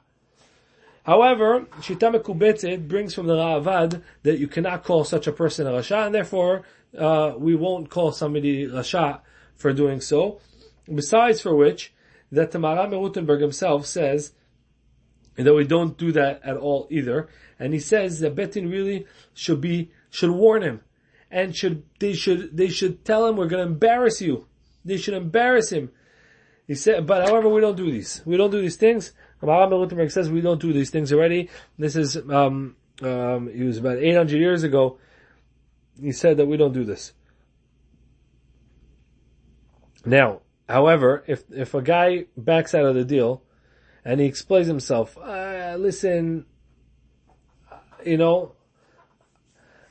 However, 1.05 1.61
Shita 1.79 2.13
Mekubetzet 2.15 2.87
brings 2.87 3.13
from 3.13 3.27
the 3.27 3.35
Ra'avad 3.35 4.01
that 4.23 4.39
you 4.39 4.47
cannot 4.47 4.83
call 4.83 5.03
such 5.03 5.27
a 5.27 5.31
person 5.31 5.65
a 5.67 5.71
Rasha, 5.71 6.05
and 6.05 6.15
therefore, 6.15 6.63
uh, 6.97 7.33
we 7.37 7.55
won't 7.55 7.89
call 7.89 8.11
somebody 8.11 8.67
Rasha 8.67 9.21
for 9.55 9.73
doing 9.73 10.01
so. 10.01 10.39
Besides 10.93 11.41
for 11.41 11.55
which, 11.55 11.93
that 12.31 12.51
the 12.51 12.59
Maharam 12.59 12.91
Rutenberg 12.91 13.41
himself 13.41 13.85
says 13.85 14.33
that 15.35 15.53
we 15.53 15.65
don't 15.65 15.97
do 15.97 16.11
that 16.11 16.41
at 16.43 16.57
all 16.57 16.87
either. 16.89 17.29
And 17.57 17.73
he 17.73 17.79
says 17.79 18.19
that 18.19 18.35
Betin 18.35 18.69
really 18.69 19.05
should 19.33 19.61
be, 19.61 19.91
should 20.09 20.31
warn 20.31 20.61
him. 20.61 20.81
And 21.31 21.55
should, 21.55 21.83
they 21.99 22.13
should, 22.13 22.55
they 22.55 22.69
should 22.69 23.05
tell 23.05 23.27
him 23.27 23.35
we're 23.35 23.47
gonna 23.47 23.63
embarrass 23.63 24.21
you. 24.21 24.47
They 24.83 24.97
should 24.97 25.13
embarrass 25.13 25.71
him. 25.71 25.91
He 26.67 26.75
said, 26.75 27.05
but 27.07 27.27
however 27.27 27.49
we 27.49 27.61
don't 27.61 27.77
do 27.77 27.91
these. 27.91 28.21
We 28.25 28.37
don't 28.37 28.51
do 28.51 28.61
these 28.61 28.75
things. 28.75 29.11
Rutenberg 29.41 30.11
says 30.11 30.29
we 30.29 30.41
don't 30.41 30.61
do 30.61 30.73
these 30.73 30.89
things 30.89 31.13
already. 31.13 31.49
This 31.77 31.95
is, 31.95 32.17
um, 32.29 32.75
um, 33.01 33.49
he 33.53 33.63
was 33.63 33.77
about 33.77 33.97
800 33.97 34.37
years 34.37 34.63
ago. 34.63 34.97
He 35.99 36.11
said 36.11 36.37
that 36.37 36.45
we 36.45 36.57
don't 36.57 36.73
do 36.73 36.83
this. 36.83 37.13
Now, 40.05 40.41
However, 40.69 41.23
if 41.25 41.43
if 41.51 41.73
a 41.73 41.81
guy 41.81 42.25
backs 42.37 42.75
out 42.75 42.85
of 42.85 42.93
the 42.93 43.03
deal 43.03 43.41
and 44.05 44.21
he 44.21 44.27
explains 44.27 44.67
himself, 44.67 45.17
uh, 45.17 45.75
listen, 45.79 46.45
you 48.05 48.17
know, 48.17 48.53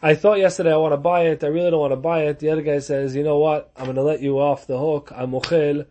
I 0.00 0.14
thought 0.14 0.38
yesterday 0.38 0.72
I 0.72 0.76
want 0.76 0.92
to 0.92 0.98
buy 0.98 1.22
it. 1.26 1.42
I 1.42 1.48
really 1.48 1.72
don't 1.72 1.80
want 1.80 1.92
to 1.92 1.96
buy 1.96 2.26
it. 2.26 2.38
The 2.38 2.50
other 2.50 2.62
guy 2.62 2.78
says, 2.78 3.16
you 3.16 3.24
know 3.24 3.38
what? 3.38 3.72
I'm 3.76 3.86
going 3.86 3.96
to 3.96 4.02
let 4.02 4.22
you 4.22 4.38
off 4.38 4.68
the 4.68 4.78
hook. 4.78 5.10
I'm 5.12 5.32
mochel 5.32 5.84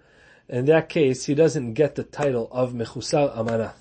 in 0.49 0.65
that 0.65 0.89
case, 0.89 1.25
he 1.25 1.35
doesn't 1.35 1.73
get 1.73 1.95
the 1.95 2.03
title 2.03 2.47
of 2.51 2.73
Mechusar 2.73 3.35
Amana. 3.37 3.73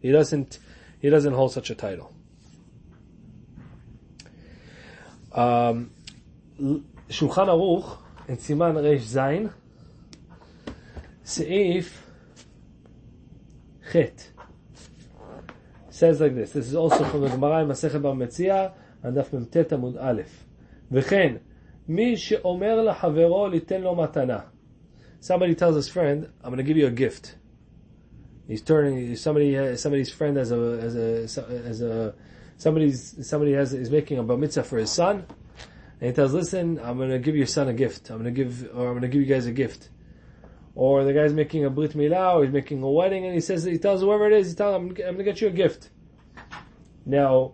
He 0.00 0.10
doesn't, 0.10 0.58
he 1.00 1.10
doesn't 1.10 1.32
hold 1.32 1.52
such 1.52 1.70
a 1.70 1.74
title. 1.74 2.12
Um, 5.32 5.90
Shulchan 6.60 7.48
Aruch, 7.48 7.98
in 8.28 8.36
Siman 8.36 8.74
Reish 8.74 9.00
Zain, 9.00 9.50
Seif 11.24 11.88
Chet, 13.90 14.30
says 15.90 16.20
like 16.20 16.34
this, 16.34 16.52
this 16.52 16.66
is 16.68 16.74
also 16.74 17.04
from 17.04 17.22
the 17.22 17.28
Gemara 17.28 17.62
in 17.62 17.68
Masechet 17.68 18.00
Bava 18.00 18.16
Metzia, 18.16 18.72
על 19.02 19.12
דף 19.12 19.34
מ"ט 19.34 19.72
עמוד 19.72 19.96
א', 20.00 20.22
וכן, 20.92 21.36
מי 21.88 22.16
שאומר 22.16 22.82
לחברו 22.82 23.48
ליתן 23.48 23.80
לו 23.80 23.94
מתנה, 23.94 24.38
Somebody 25.22 25.54
tells 25.54 25.76
his 25.76 25.88
friend, 25.88 26.28
I'm 26.42 26.50
going 26.50 26.58
to 26.58 26.64
give 26.64 26.76
you 26.76 26.88
a 26.88 26.90
gift. 26.90 27.36
He's 28.48 28.60
turning, 28.60 29.14
somebody, 29.14 29.76
somebody's 29.76 30.12
friend 30.12 30.36
as 30.36 30.50
a, 30.50 30.56
as 30.56 30.96
a, 31.38 31.42
as 31.64 31.80
a, 31.80 32.14
somebody's, 32.56 33.26
somebody 33.26 33.52
has, 33.52 33.72
is 33.72 33.88
making 33.88 34.18
a 34.18 34.24
bar 34.24 34.36
mitzvah 34.36 34.64
for 34.64 34.78
his 34.78 34.90
son. 34.90 35.24
And 36.00 36.10
he 36.10 36.12
tells, 36.12 36.32
listen, 36.34 36.80
I'm 36.80 36.98
going 36.98 37.10
to 37.10 37.20
give 37.20 37.36
your 37.36 37.46
son 37.46 37.68
a 37.68 37.72
gift. 37.72 38.10
I'm 38.10 38.20
going 38.20 38.34
to 38.34 38.44
give, 38.44 38.68
or 38.74 38.88
I'm 38.88 38.94
going 38.94 39.02
to 39.02 39.08
give 39.08 39.20
you 39.20 39.28
guys 39.28 39.46
a 39.46 39.52
gift 39.52 39.90
or 40.74 41.04
the 41.04 41.12
guy's 41.12 41.34
making 41.34 41.64
a 41.64 41.70
brit 41.70 41.92
milah, 41.92 42.36
or 42.36 42.44
he's 42.44 42.52
making 42.52 42.82
a 42.82 42.90
wedding, 42.90 43.26
and 43.26 43.34
he 43.34 43.40
says 43.40 43.64
he 43.64 43.76
tells 43.78 44.00
whoever 44.00 44.26
it 44.26 44.32
is, 44.32 44.50
he 44.50 44.54
tells 44.54 44.76
him, 44.76 44.88
"I'm 44.88 44.94
going 44.94 45.18
to 45.18 45.24
get 45.24 45.40
you 45.40 45.48
a 45.48 45.50
gift." 45.50 45.90
Now, 47.04 47.52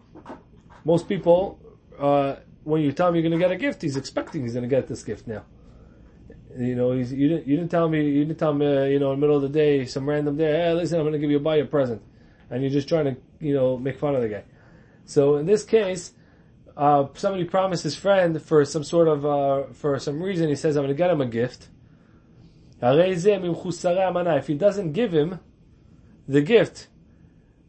most 0.85 1.09
people, 1.09 1.59
uh, 1.99 2.37
when 2.65 2.83
you 2.83 2.93
tell 2.93 3.09
him 3.09 3.17
you're 3.17 3.23
going 3.23 3.33
to 3.33 3.39
get 3.39 3.51
a 3.51 3.57
gift, 3.57 3.83
he's 3.83 3.97
expecting 3.97 4.43
he's 4.43 4.53
going 4.53 4.63
to 4.63 4.69
get 4.69 4.87
this 4.87 5.03
gift 5.03 5.27
now. 5.27 5.45
You 6.59 6.75
know, 6.75 6.93
you 6.93 7.05
didn't 7.05 7.47
you 7.47 7.57
didn't 7.57 7.71
tell 7.71 7.89
me 7.89 8.05
you 8.05 8.25
didn't 8.25 8.39
tell 8.39 8.53
me 8.53 8.67
uh, 8.67 8.85
you 8.85 8.99
know 8.99 9.13
in 9.13 9.21
the 9.21 9.27
middle 9.27 9.37
of 9.37 9.43
the 9.43 9.49
day 9.49 9.85
some 9.85 10.09
random 10.09 10.37
day. 10.37 10.51
Hey, 10.51 10.73
listen, 10.75 10.99
I'm 10.99 11.05
going 11.05 11.13
to 11.13 11.19
give 11.19 11.31
you 11.31 11.37
a 11.37 11.41
buy 11.41 11.57
a 11.57 11.65
present, 11.65 12.03
and 12.51 12.63
you're 12.63 12.71
just 12.71 12.89
trying 12.89 13.05
to 13.05 13.17
you 13.41 13.55
know 13.55 13.77
make 13.77 13.99
fun 13.99 14.15
of 14.17 14.23
the 14.23 14.29
guy. 14.29 14.45
So 15.05 15.37
in 15.37 15.47
this 15.47 15.63
case, 15.65 16.13
uh, 16.77 17.07
somebody 17.15 17.45
promised 17.45 17.85
his 17.85 17.95
friend 17.95 18.43
for 18.43 18.65
some 18.65 18.83
sort 18.83 19.07
of 19.09 19.25
uh, 19.25 19.73
for 19.73 19.99
some 19.99 20.21
reason 20.21 20.49
he 20.49 20.57
says 20.57 20.77
I'm 20.77 20.83
going 20.83 20.95
to 20.95 20.99
get 20.99 21.11
him 21.11 21.21
a 21.21 21.27
gift 21.27 21.69
if 22.81 24.47
he 24.47 24.55
doesn't 24.55 24.93
give 24.93 25.13
him 25.13 25.41
the 26.29 26.41
gift, 26.43 26.89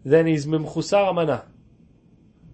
then 0.05 0.27
he's 0.27 0.45
mimchusar 0.45 1.09
amana. 1.09 1.45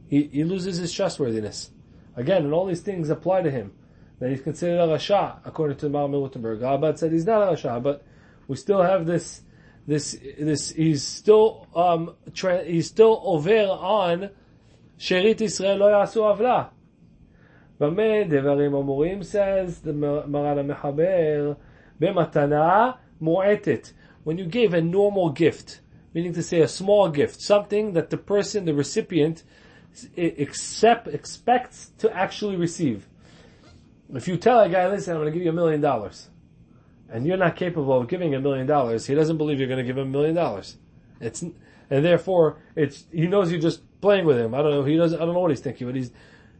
He, 0.07 0.29
he 0.31 0.43
loses 0.43 0.77
his 0.77 0.93
trustworthiness. 0.93 1.71
Again, 2.15 2.45
and 2.45 2.53
all 2.53 2.65
these 2.65 2.81
things 2.81 3.09
apply 3.09 3.41
to 3.41 3.51
him 3.51 3.73
that 4.19 4.29
he's 4.29 4.41
considered 4.41 4.79
a 4.81 4.87
rasha 4.87 5.39
according 5.45 5.77
to 5.77 5.89
the 5.89 5.97
Maharam 5.97 6.29
Rutenberg. 6.29 6.59
Ra'avad 6.59 6.97
said 6.97 7.11
he's 7.11 7.25
not 7.25 7.41
a 7.41 7.55
rasha, 7.55 7.81
but 7.81 8.03
we 8.47 8.55
still 8.55 8.81
have 8.81 9.05
this 9.05 9.41
this 9.87 10.17
this 10.39 10.69
he's 10.71 11.03
still 11.03 11.67
um 11.75 12.15
tra- 12.33 12.63
he's 12.63 12.87
still 12.87 13.21
over 13.23 13.51
on 13.51 14.29
Sherit 14.99 15.41
Israel 15.41 15.77
lo 15.77 15.87
yasu 15.87 16.21
avla. 16.21 16.69
במה 17.79 18.23
דברים 18.29 18.75
אמורים 18.75 19.21
says 19.23 19.81
the 19.83 19.93
מרן 19.93 20.57
המחבר 20.57 21.53
במתנה 21.99 22.91
מועטת. 23.21 23.91
When 24.23 24.37
you 24.37 24.45
give 24.45 24.73
a 24.73 24.81
normal 24.81 25.29
gift, 25.29 25.81
meaning 26.13 26.33
to 26.33 26.41
say 26.41 26.61
a 26.61 26.67
small 26.67 27.09
gift, 27.09 27.41
something 27.41 27.93
that 27.93 28.09
the 28.09 28.17
person, 28.17 28.65
the 28.65 28.73
recipient, 28.73 29.43
accept, 30.17 31.07
expects 31.07 31.91
to 31.99 32.11
actually 32.11 32.55
receive. 32.55 33.07
If 34.13 34.27
you 34.27 34.37
tell 34.37 34.59
a 34.59 34.69
guy, 34.69 34.87
listen, 34.87 35.15
I'm 35.15 35.21
going 35.21 35.31
to 35.31 35.37
give 35.37 35.43
you 35.43 35.49
a 35.49 35.53
million 35.53 35.81
dollars, 35.81 36.29
and 37.09 37.25
you're 37.25 37.37
not 37.37 37.55
capable 37.55 37.99
of 37.99 38.07
giving 38.07 38.35
a 38.35 38.39
million 38.39 38.67
dollars, 38.67 39.07
he 39.07 39.15
doesn't 39.15 39.37
believe 39.37 39.59
you're 39.59 39.67
going 39.67 39.79
to 39.79 39.83
give 39.83 39.97
him 39.97 40.07
a 40.07 40.11
million 40.11 40.35
dollars. 40.35 40.77
It's, 41.19 41.41
and 41.41 41.53
therefore, 41.89 42.57
it's, 42.75 43.05
he 43.11 43.27
knows 43.27 43.51
you're 43.51 43.61
just 43.61 43.81
playing 44.01 44.25
with 44.25 44.37
him. 44.37 44.53
I 44.53 44.61
don't 44.61 44.71
know, 44.71 44.83
he 44.83 44.95
doesn't, 44.95 45.19
I 45.19 45.25
don't 45.25 45.33
know 45.33 45.39
what 45.39 45.51
he's 45.51 45.59
thinking, 45.59 45.87
but 45.87 45.95
he's, 45.95 46.11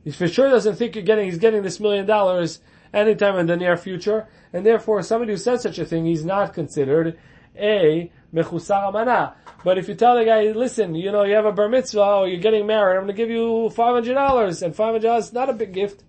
he 0.03 0.11
for 0.11 0.27
sure 0.27 0.49
doesn't 0.49 0.75
think 0.75 0.95
you're 0.95 1.03
getting, 1.03 1.25
he's 1.25 1.37
getting 1.37 1.61
this 1.61 1.79
million 1.79 2.05
dollars 2.05 2.59
anytime 2.93 3.37
in 3.37 3.45
the 3.45 3.57
near 3.57 3.77
future, 3.77 4.27
and 4.53 4.65
therefore 4.65 5.03
somebody 5.03 5.33
who 5.33 5.37
says 5.37 5.61
such 5.61 5.77
a 5.77 5.85
thing, 5.85 6.05
he's 6.05 6.25
not 6.25 6.53
considered 6.53 7.17
a 7.57 8.11
mechusar 8.33 8.89
amana. 8.89 9.35
But 9.63 9.77
if 9.77 9.87
you 9.87 9.95
tell 9.95 10.15
the 10.15 10.25
guy, 10.25 10.51
listen, 10.51 10.95
you 10.95 11.11
know, 11.11 11.23
you 11.23 11.35
have 11.35 11.45
a 11.45 11.51
bar 11.51 11.69
mitzvah, 11.69 12.01
or 12.01 12.27
you're 12.27 12.39
getting 12.39 12.65
married, 12.65 12.97
I'm 12.97 13.03
going 13.05 13.07
to 13.07 13.13
give 13.13 13.29
you 13.29 13.69
$500, 13.73 14.61
and 14.61 14.75
$500 14.75 15.19
is 15.19 15.33
not 15.33 15.49
a 15.49 15.53
big 15.53 15.73
gift. 15.73 16.03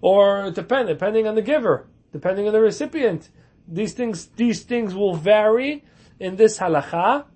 Or 0.00 0.50
depend, 0.50 0.88
depending 0.88 1.26
on 1.26 1.34
the 1.34 1.42
giver, 1.42 1.88
depending 2.12 2.46
on 2.46 2.52
the 2.52 2.60
recipient. 2.60 3.28
These 3.68 3.92
things, 3.92 4.26
these 4.36 4.62
things 4.62 4.94
will 4.94 5.14
vary 5.14 5.84
in 6.18 6.36
this 6.36 6.58
halacha. 6.58 7.26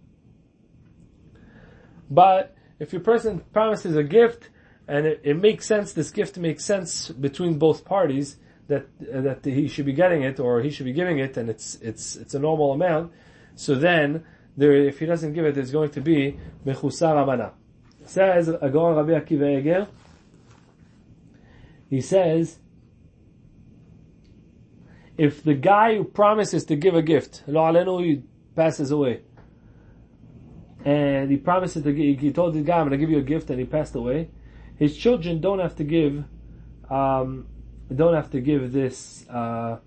But 2.11 2.55
if 2.79 2.93
your 2.93 3.03
person 3.03 3.41
promises 3.53 3.97
a 3.97 4.03
gift, 4.03 4.51
and 4.87 5.07
it, 5.07 5.21
it, 5.25 5.37
makes 5.37 5.67
sense, 5.67 5.93
this 5.93 6.11
gift 6.11 6.37
makes 6.39 6.65
sense 6.65 7.09
between 7.09 7.59
both 7.59 7.85
parties, 7.85 8.37
that, 8.69 8.87
uh, 9.13 9.21
that 9.21 9.45
he 9.45 9.69
should 9.69 9.87
be 9.87 9.93
getting 9.93 10.23
it, 10.23 10.41
or 10.41 10.61
he 10.61 10.71
should 10.71 10.87
be 10.87 10.93
giving 10.93 11.19
it, 11.19 11.37
and 11.37 11.49
it's, 11.49 11.77
it's, 11.77 12.17
it's 12.17 12.35
a 12.35 12.39
normal 12.39 12.73
amount, 12.73 13.13
so 13.57 13.75
then, 13.75 14.25
there, 14.57 14.73
if 14.73 14.99
he 14.99 15.07
doesn't 15.07 15.33
give 15.33 15.45
it, 15.45 15.57
it's 15.57 15.71
going 15.71 15.91
to 15.91 16.01
be 16.01 16.39
mechusar 16.67 17.21
amana. 17.21 17.53
Says 18.07 18.49
Agon 18.49 18.97
Rabbi 18.97 19.13
Akiva 19.13 19.59
Eger, 19.59 19.89
he 21.91 22.01
says, 22.01 22.59
if 25.17 25.43
the 25.43 25.55
guy 25.55 25.97
who 25.97 26.05
promises 26.05 26.65
to 26.67 26.77
give 26.77 26.95
a 26.95 27.03
gift, 27.03 27.45
lo 27.47 27.61
alenu, 27.63 28.05
he 28.05 28.23
passes 28.57 28.91
away, 28.91 29.23
and 30.85 31.31
he 31.31 31.37
promises 31.37 31.83
to 31.83 31.93
give, 31.93 32.19
he 32.19 32.33
told 32.33 32.55
the 32.55 32.63
guy, 32.63 32.79
I'm 32.79 32.89
going 32.89 32.99
to 32.99 32.99
give 32.99 33.11
you 33.11 33.19
a 33.19 33.23
gift, 33.23 33.51
and 33.51 33.59
he 33.59 33.65
passed 33.65 33.95
away, 33.95 34.31
his 34.77 34.97
children 34.97 35.41
don't 35.41 35.61
have 35.61 35.77
to 35.77 35.85
give, 35.85 36.25
um, 36.91 37.47
don't 37.95 38.15
have 38.15 38.31
to 38.31 38.41
give 38.41 38.73
this, 38.73 39.29
uh, 39.29 39.79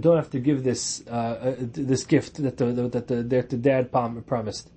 don't 0.00 0.16
have 0.16 0.30
to 0.30 0.40
give 0.40 0.64
this, 0.64 1.04
uh, 1.06 1.10
uh 1.10 1.54
this 1.58 2.04
gift 2.04 2.42
that 2.42 2.56
the, 2.56 2.66
that 2.66 3.06
the, 3.08 3.22
that 3.22 3.50
the 3.50 3.56
dad 3.56 3.92
promised. 3.92 4.70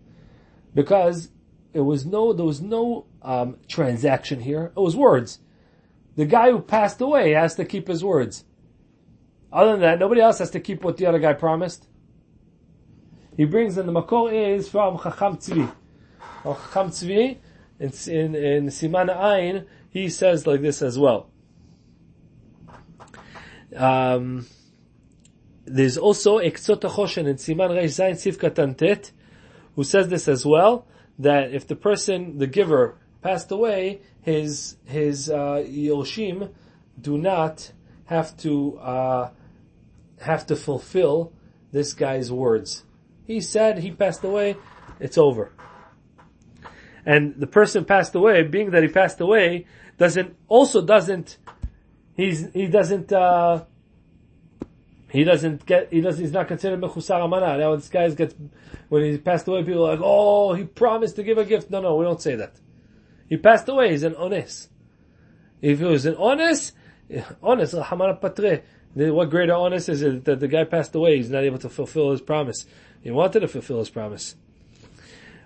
Because 0.73 1.29
it 1.73 1.81
was 1.81 2.05
no, 2.05 2.33
there 2.33 2.45
was 2.45 2.61
no, 2.61 3.05
um, 3.21 3.57
transaction 3.67 4.41
here. 4.41 4.71
It 4.77 4.79
was 4.79 4.95
words. 4.95 5.39
The 6.15 6.25
guy 6.25 6.51
who 6.51 6.59
passed 6.59 7.01
away 7.01 7.31
has 7.31 7.55
to 7.55 7.65
keep 7.65 7.87
his 7.87 8.03
words. 8.03 8.45
Other 9.51 9.71
than 9.71 9.81
that, 9.81 9.99
nobody 9.99 10.21
else 10.21 10.39
has 10.39 10.51
to 10.51 10.59
keep 10.59 10.83
what 10.83 10.97
the 10.97 11.05
other 11.05 11.19
guy 11.19 11.33
promised. 11.33 11.87
He 13.37 13.45
brings 13.45 13.77
in 13.77 13.85
the 13.85 13.91
Makor 13.91 14.31
is 14.33 14.69
from 14.69 14.97
Chacham 14.97 15.37
Tzvi. 15.37 15.71
Chacham 16.43 16.89
Tzvi, 16.89 17.37
in, 17.79 17.91
in, 18.07 18.35
in 18.35 18.65
Siman 18.67 19.15
Ayin, 19.15 19.65
he 19.89 20.09
says 20.09 20.47
like 20.47 20.61
this 20.61 20.81
as 20.81 20.97
well. 20.97 21.29
Um, 23.75 24.45
there's 25.65 25.97
also 25.97 26.39
Ketzot 26.39 26.81
HaChoshen 26.81 27.27
in 27.27 27.35
Siman 27.35 27.71
Reish 27.71 27.99
Zayin 27.99 28.17
Sif 28.17 29.11
who 29.75 29.83
says 29.83 30.07
this 30.07 30.27
as 30.29 30.45
well, 30.45 30.87
that 31.19 31.53
if 31.53 31.67
the 31.67 31.75
person, 31.75 32.37
the 32.37 32.47
giver, 32.47 32.97
passed 33.25 33.51
away, 33.51 34.01
his, 34.21 34.77
his, 34.85 35.31
uh, 35.31 35.63
Yoshim 35.67 36.53
do 37.01 37.17
not 37.17 37.71
have 38.05 38.37
to, 38.37 38.77
uh, 38.77 39.31
have 40.21 40.45
to 40.45 40.55
fulfill 40.55 41.33
this 41.71 41.93
guy's 41.93 42.31
words. 42.31 42.83
He 43.25 43.41
said 43.41 43.79
he 43.79 43.89
passed 43.89 44.23
away, 44.23 44.57
it's 44.99 45.17
over. 45.17 45.51
And 47.03 47.33
the 47.35 47.47
person 47.47 47.83
passed 47.83 48.13
away, 48.13 48.43
being 48.43 48.69
that 48.71 48.83
he 48.83 48.89
passed 48.89 49.19
away, 49.19 49.65
doesn't, 49.97 50.35
also 50.47 50.85
doesn't, 50.85 51.37
he's, 52.15 52.51
he 52.53 52.67
doesn't, 52.67 53.11
uh, 53.11 53.63
he 55.09 55.23
doesn't 55.23 55.65
get, 55.65 55.91
he 55.91 56.01
doesn't, 56.01 56.23
he's 56.23 56.31
not 56.31 56.47
considered 56.47 56.79
mechusar 56.79 57.25
amana. 57.25 57.57
Now 57.57 57.75
this 57.75 57.89
guy 57.89 58.07
gets, 58.09 58.35
when 58.89 59.03
he 59.03 59.17
passed 59.17 59.47
away, 59.47 59.63
people 59.63 59.87
are 59.87 59.95
like, 59.95 60.03
oh, 60.03 60.53
he 60.53 60.63
promised 60.63 61.15
to 61.15 61.23
give 61.23 61.39
a 61.39 61.45
gift. 61.45 61.71
No, 61.71 61.81
no, 61.81 61.95
we 61.95 62.05
don't 62.05 62.21
say 62.21 62.35
that. 62.35 62.53
He 63.27 63.37
passed 63.37 63.67
away, 63.67 63.91
he's 63.91 64.03
an 64.03 64.15
honest. 64.15 64.69
If 65.61 65.79
he 65.79 65.85
was 65.85 66.05
an 66.05 66.15
honest, 66.15 66.73
honest, 67.41 67.73
hamana 67.73 68.19
patre, 68.19 68.63
what 68.95 69.29
greater 69.29 69.53
honest 69.53 69.89
is 69.89 70.01
it 70.01 70.25
that 70.25 70.39
the 70.39 70.47
guy 70.47 70.63
passed 70.63 70.95
away, 70.95 71.17
he's 71.17 71.29
not 71.29 71.43
able 71.43 71.57
to 71.59 71.69
fulfill 71.69 72.11
his 72.11 72.21
promise. 72.21 72.65
He 73.01 73.11
wanted 73.11 73.41
to 73.41 73.47
fulfill 73.47 73.79
his 73.79 73.89
promise. 73.89 74.35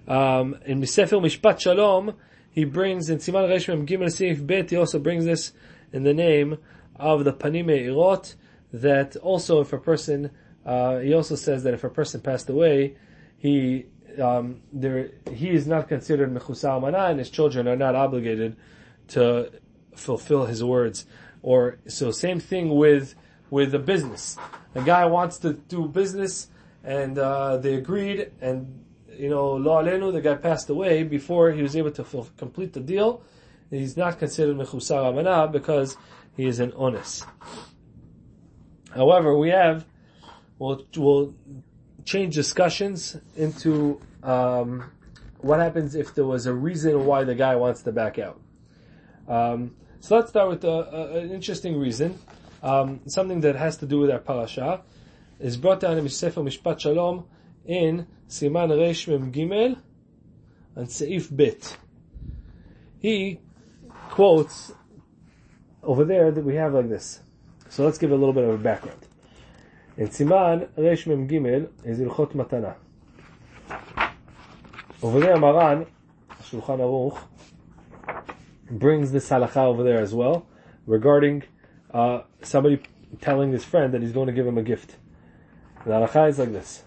Um, 0.07 0.57
in 0.65 0.85
Sefer 0.85 1.17
Mishpat 1.17 1.59
Shalom, 1.59 2.15
he 2.51 2.65
brings 2.65 3.09
in 3.09 3.19
Siman 3.19 3.47
Resh 3.47 3.67
Gimel 3.67 4.11
Sif 4.11 4.45
Bet, 4.45 4.69
he 4.69 4.75
also 4.75 4.99
brings 4.99 5.25
this 5.25 5.53
in 5.93 6.03
the 6.03 6.13
name 6.13 6.57
of 6.95 7.23
the 7.23 7.33
Panim 7.33 7.65
Me'irot, 7.65 8.35
that 8.73 9.15
also 9.17 9.61
if 9.61 9.73
a 9.73 9.77
person, 9.77 10.31
uh, 10.65 10.97
he 10.97 11.13
also 11.13 11.35
says 11.35 11.63
that 11.63 11.73
if 11.73 11.83
a 11.83 11.89
person 11.89 12.21
passed 12.21 12.49
away, 12.49 12.95
he, 13.37 13.85
um, 14.19 14.61
there, 14.71 15.11
he 15.33 15.49
is 15.49 15.67
not 15.67 15.87
considered 15.87 16.33
Mechusar 16.33 16.81
Mana 16.81 17.05
and 17.05 17.19
his 17.19 17.29
children 17.29 17.67
are 17.67 17.75
not 17.75 17.95
obligated 17.95 18.55
to 19.09 19.51
fulfill 19.95 20.45
his 20.45 20.63
words. 20.63 21.05
Or, 21.41 21.79
so 21.87 22.11
same 22.11 22.39
thing 22.39 22.75
with, 22.75 23.15
with 23.49 23.73
a 23.73 23.79
business. 23.79 24.37
A 24.75 24.81
guy 24.81 25.05
wants 25.05 25.37
to 25.39 25.53
do 25.53 25.87
business 25.87 26.47
and, 26.83 27.17
uh, 27.17 27.57
they 27.57 27.75
agreed 27.75 28.31
and 28.41 28.85
you 29.19 29.29
know, 29.29 29.51
lo 29.51 29.83
alenu, 29.83 30.13
the 30.13 30.21
guy 30.21 30.35
passed 30.35 30.69
away 30.69 31.03
before 31.03 31.51
he 31.51 31.61
was 31.61 31.75
able 31.75 31.91
to 31.91 32.05
full, 32.05 32.29
complete 32.37 32.71
the 32.71 32.79
deal. 32.79 33.21
He's 33.69 33.97
not 33.97 34.17
considered 34.17 34.55
mechusar 34.55 35.09
amana 35.09 35.47
because 35.51 35.97
he 36.37 36.45
is 36.45 36.59
an 36.61 36.71
honest. 36.77 37.25
However, 38.95 39.37
we 39.37 39.49
have, 39.49 39.85
we'll, 40.57 40.85
we'll 40.95 41.35
change 42.05 42.35
discussions 42.35 43.17
into 43.35 43.99
um, 44.23 44.91
what 45.39 45.59
happens 45.59 45.95
if 45.95 46.13
there 46.15 46.25
was 46.25 46.45
a 46.45 46.53
reason 46.53 47.05
why 47.05 47.23
the 47.23 47.35
guy 47.35 47.55
wants 47.55 47.81
to 47.83 47.91
back 47.91 48.19
out. 48.19 48.39
Um, 49.27 49.75
so 49.99 50.15
let's 50.15 50.29
start 50.29 50.49
with 50.49 50.63
a, 50.63 50.67
a, 50.67 51.19
an 51.19 51.31
interesting 51.31 51.77
reason, 51.77 52.17
um, 52.63 53.01
something 53.07 53.41
that 53.41 53.55
has 53.55 53.77
to 53.77 53.85
do 53.85 53.99
with 53.99 54.11
our 54.11 54.19
parasha. 54.19 54.81
is 55.39 55.57
brought 55.57 55.79
down 55.79 55.97
in 55.97 56.07
Sefer 56.09 56.41
Mishpat 56.41 56.79
Shalom 56.79 57.25
in 57.65 58.07
Siman 58.27 58.77
Resh 58.77 59.07
Mem 59.07 59.31
Gimel 59.31 59.79
and 60.75 60.87
Seif 60.87 61.35
Bet. 61.35 61.77
He 62.99 63.39
quotes 64.09 64.71
over 65.83 66.03
there 66.03 66.31
that 66.31 66.43
we 66.43 66.55
have 66.55 66.73
like 66.73 66.89
this. 66.89 67.21
So 67.69 67.85
let's 67.85 67.97
give 67.97 68.11
a 68.11 68.15
little 68.15 68.33
bit 68.33 68.43
of 68.43 68.49
a 68.49 68.57
background. 68.57 69.05
Resh 69.99 71.07
Mem 71.07 71.27
Gimel 71.27 71.67
is 71.83 71.99
Ilchot 71.99 72.33
Matana. 72.33 72.75
Over 75.03 75.19
there, 75.19 75.37
Maran, 75.37 75.87
Shulchan 76.41 76.79
Aruch, 76.79 77.19
brings 78.71 79.11
this 79.11 79.29
halakha 79.29 79.57
over 79.57 79.83
there 79.83 79.99
as 79.99 80.13
well 80.13 80.47
regarding 80.85 81.43
uh, 81.93 82.21
somebody 82.41 82.81
telling 83.19 83.51
his 83.51 83.65
friend 83.65 83.93
that 83.93 84.01
he's 84.01 84.13
going 84.13 84.27
to 84.27 84.33
give 84.33 84.47
him 84.47 84.57
a 84.57 84.63
gift. 84.63 84.95
The 85.85 85.91
halakha 85.91 86.29
is 86.29 86.39
like 86.39 86.53
this. 86.53 86.83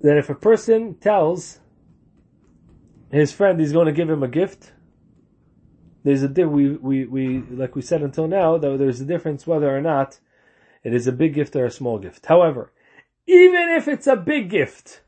that 0.00 0.18
if 0.18 0.28
a 0.28 0.34
person 0.34 0.94
tells 0.96 1.60
his 3.14 3.32
friend 3.32 3.60
he's 3.60 3.72
going 3.72 3.86
to 3.86 3.92
give 3.92 4.10
him 4.10 4.22
a 4.22 4.28
gift, 4.28 4.72
there's 6.02 6.22
a 6.22 6.28
we 6.28 6.70
we 6.70 7.04
we 7.06 7.38
like 7.50 7.74
we 7.74 7.82
said 7.82 8.02
until 8.02 8.28
now 8.28 8.58
that 8.58 8.78
there's 8.78 9.00
a 9.00 9.04
difference 9.04 9.46
whether 9.46 9.74
or 9.74 9.80
not 9.80 10.18
it 10.82 10.94
is 10.94 11.06
a 11.06 11.12
big 11.12 11.34
gift 11.34 11.56
or 11.56 11.64
a 11.64 11.70
small 11.70 11.98
gift. 11.98 12.26
However, 12.26 12.72
even 13.26 13.70
if 13.70 13.88
it's 13.88 14.06
a 14.06 14.16
big 14.16 14.50
gift, 14.50 15.00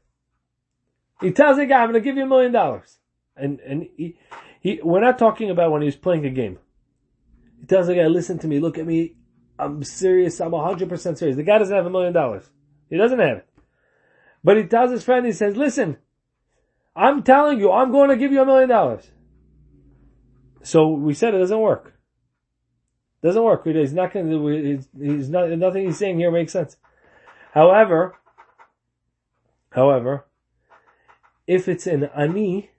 he 1.21 1.31
tells 1.31 1.57
the 1.57 1.67
guy, 1.67 1.83
"I'm 1.83 1.91
going 1.91 2.03
to 2.03 2.09
give 2.09 2.17
you 2.17 2.23
a 2.23 2.29
million 2.29 2.53
dollars," 2.53 2.99
and 3.37 3.61
and 3.61 3.89
he, 3.97 4.19
he 4.61 4.81
we're 4.83 5.01
not 5.01 5.19
talking 5.19 5.51
about 5.51 5.71
when 5.71 5.83
he's 5.83 5.97
playing 5.97 6.25
a 6.25 6.31
game. 6.31 6.59
He 7.61 7.67
tells 7.67 7.89
the 7.89 7.95
guy, 7.95 8.07
"Listen 8.07 8.39
to 8.39 8.49
me, 8.49 8.59
look 8.59 8.79
at 8.79 8.87
me, 8.87 9.17
I'm 9.59 9.83
serious, 9.85 10.41
I'm 10.41 10.53
hundred 10.53 10.89
percent 10.89 11.19
serious." 11.19 11.37
The 11.37 11.43
guy 11.43 11.59
doesn't 11.59 11.77
have 11.77 11.87
a 11.87 11.91
million 11.91 12.15
dollars. 12.15 12.49
He 12.89 12.97
doesn't 12.97 13.19
have 13.19 13.39
it. 13.39 13.49
But 14.45 14.57
he 14.57 14.65
tells 14.65 14.93
his 14.93 15.03
friend, 15.03 15.27
he 15.27 15.33
says, 15.33 15.57
listen, 15.57 15.97
I'm 16.97 17.23
telling 17.23 17.61
you, 17.61 17.71
I'm 17.71 17.93
going 17.93 18.11
to 18.11 18.17
give 18.17 18.33
you 18.33 18.43
a 18.43 18.47
million 18.47 18.69
dollars. 18.69 19.11
So 20.63 20.89
we 20.89 21.15
said 21.15 21.35
it 21.35 21.39
doesn't 21.39 21.61
work. 21.61 21.95
Doesn't 23.23 23.43
work. 23.43 23.67
He's 23.67 23.93
not 23.93 24.13
going 24.13 24.31
to, 24.31 24.85
he's 24.99 25.29
not, 25.29 25.51
nothing 25.51 25.87
he's 25.87 25.99
saying 25.99 26.19
here 26.19 26.31
makes 26.31 26.53
sense. 26.53 26.77
However, 27.53 28.17
however, 29.71 30.27
if 31.47 31.69
it's 31.69 31.87
an 31.87 32.05
ani, 32.17 32.71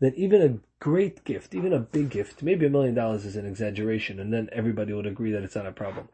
then 0.00 0.12
even 0.16 0.42
a 0.42 0.58
great 0.80 1.24
gift, 1.24 1.54
even 1.54 1.72
a 1.72 1.80
big 1.80 2.10
gift, 2.10 2.42
maybe 2.42 2.66
a 2.66 2.70
million 2.70 2.94
dollars 2.94 3.24
is 3.24 3.36
an 3.36 3.46
exaggeration, 3.46 4.20
and 4.20 4.32
then 4.32 4.48
everybody 4.52 4.92
would 4.92 5.06
agree 5.06 5.32
that 5.32 5.42
it's 5.42 5.56
not 5.56 5.66
a 5.66 5.72
problem. 5.72 6.08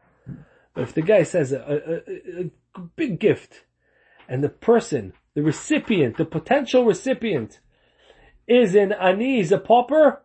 But 0.73 0.83
if 0.83 0.93
the 0.93 1.01
guy 1.01 1.23
says 1.23 1.51
a, 1.51 1.57
a, 1.57 2.41
a, 2.41 2.51
big 2.95 3.19
gift. 3.19 3.63
And 4.27 4.43
the 4.43 4.49
person, 4.49 5.13
the 5.35 5.43
recipient, 5.43 6.17
the 6.17 6.25
potential 6.25 6.85
recipient 6.85 7.59
is 8.47 8.73
an 8.73 8.93
ani, 8.93 9.41
a 9.41 9.59
pauper. 9.59 10.21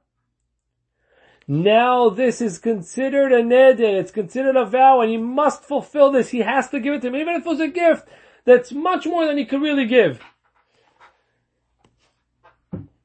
Now 1.46 2.08
this 2.08 2.40
is 2.40 2.58
considered 2.58 3.32
a 3.32 3.42
neder, 3.42 3.98
it's 3.98 4.12
considered 4.12 4.56
a 4.56 4.64
vow 4.64 5.00
and 5.00 5.10
he 5.10 5.16
must 5.16 5.64
fulfill 5.64 6.12
this. 6.12 6.30
He 6.30 6.38
has 6.38 6.70
to 6.70 6.78
give 6.78 6.94
it 6.94 7.02
to 7.02 7.08
him, 7.08 7.16
even 7.16 7.34
if 7.34 7.44
it 7.44 7.48
was 7.48 7.60
a 7.60 7.68
gift 7.68 8.08
that's 8.44 8.70
much 8.70 9.04
more 9.04 9.26
than 9.26 9.36
he 9.36 9.44
could 9.44 9.60
really 9.60 9.86
give. 9.86 10.22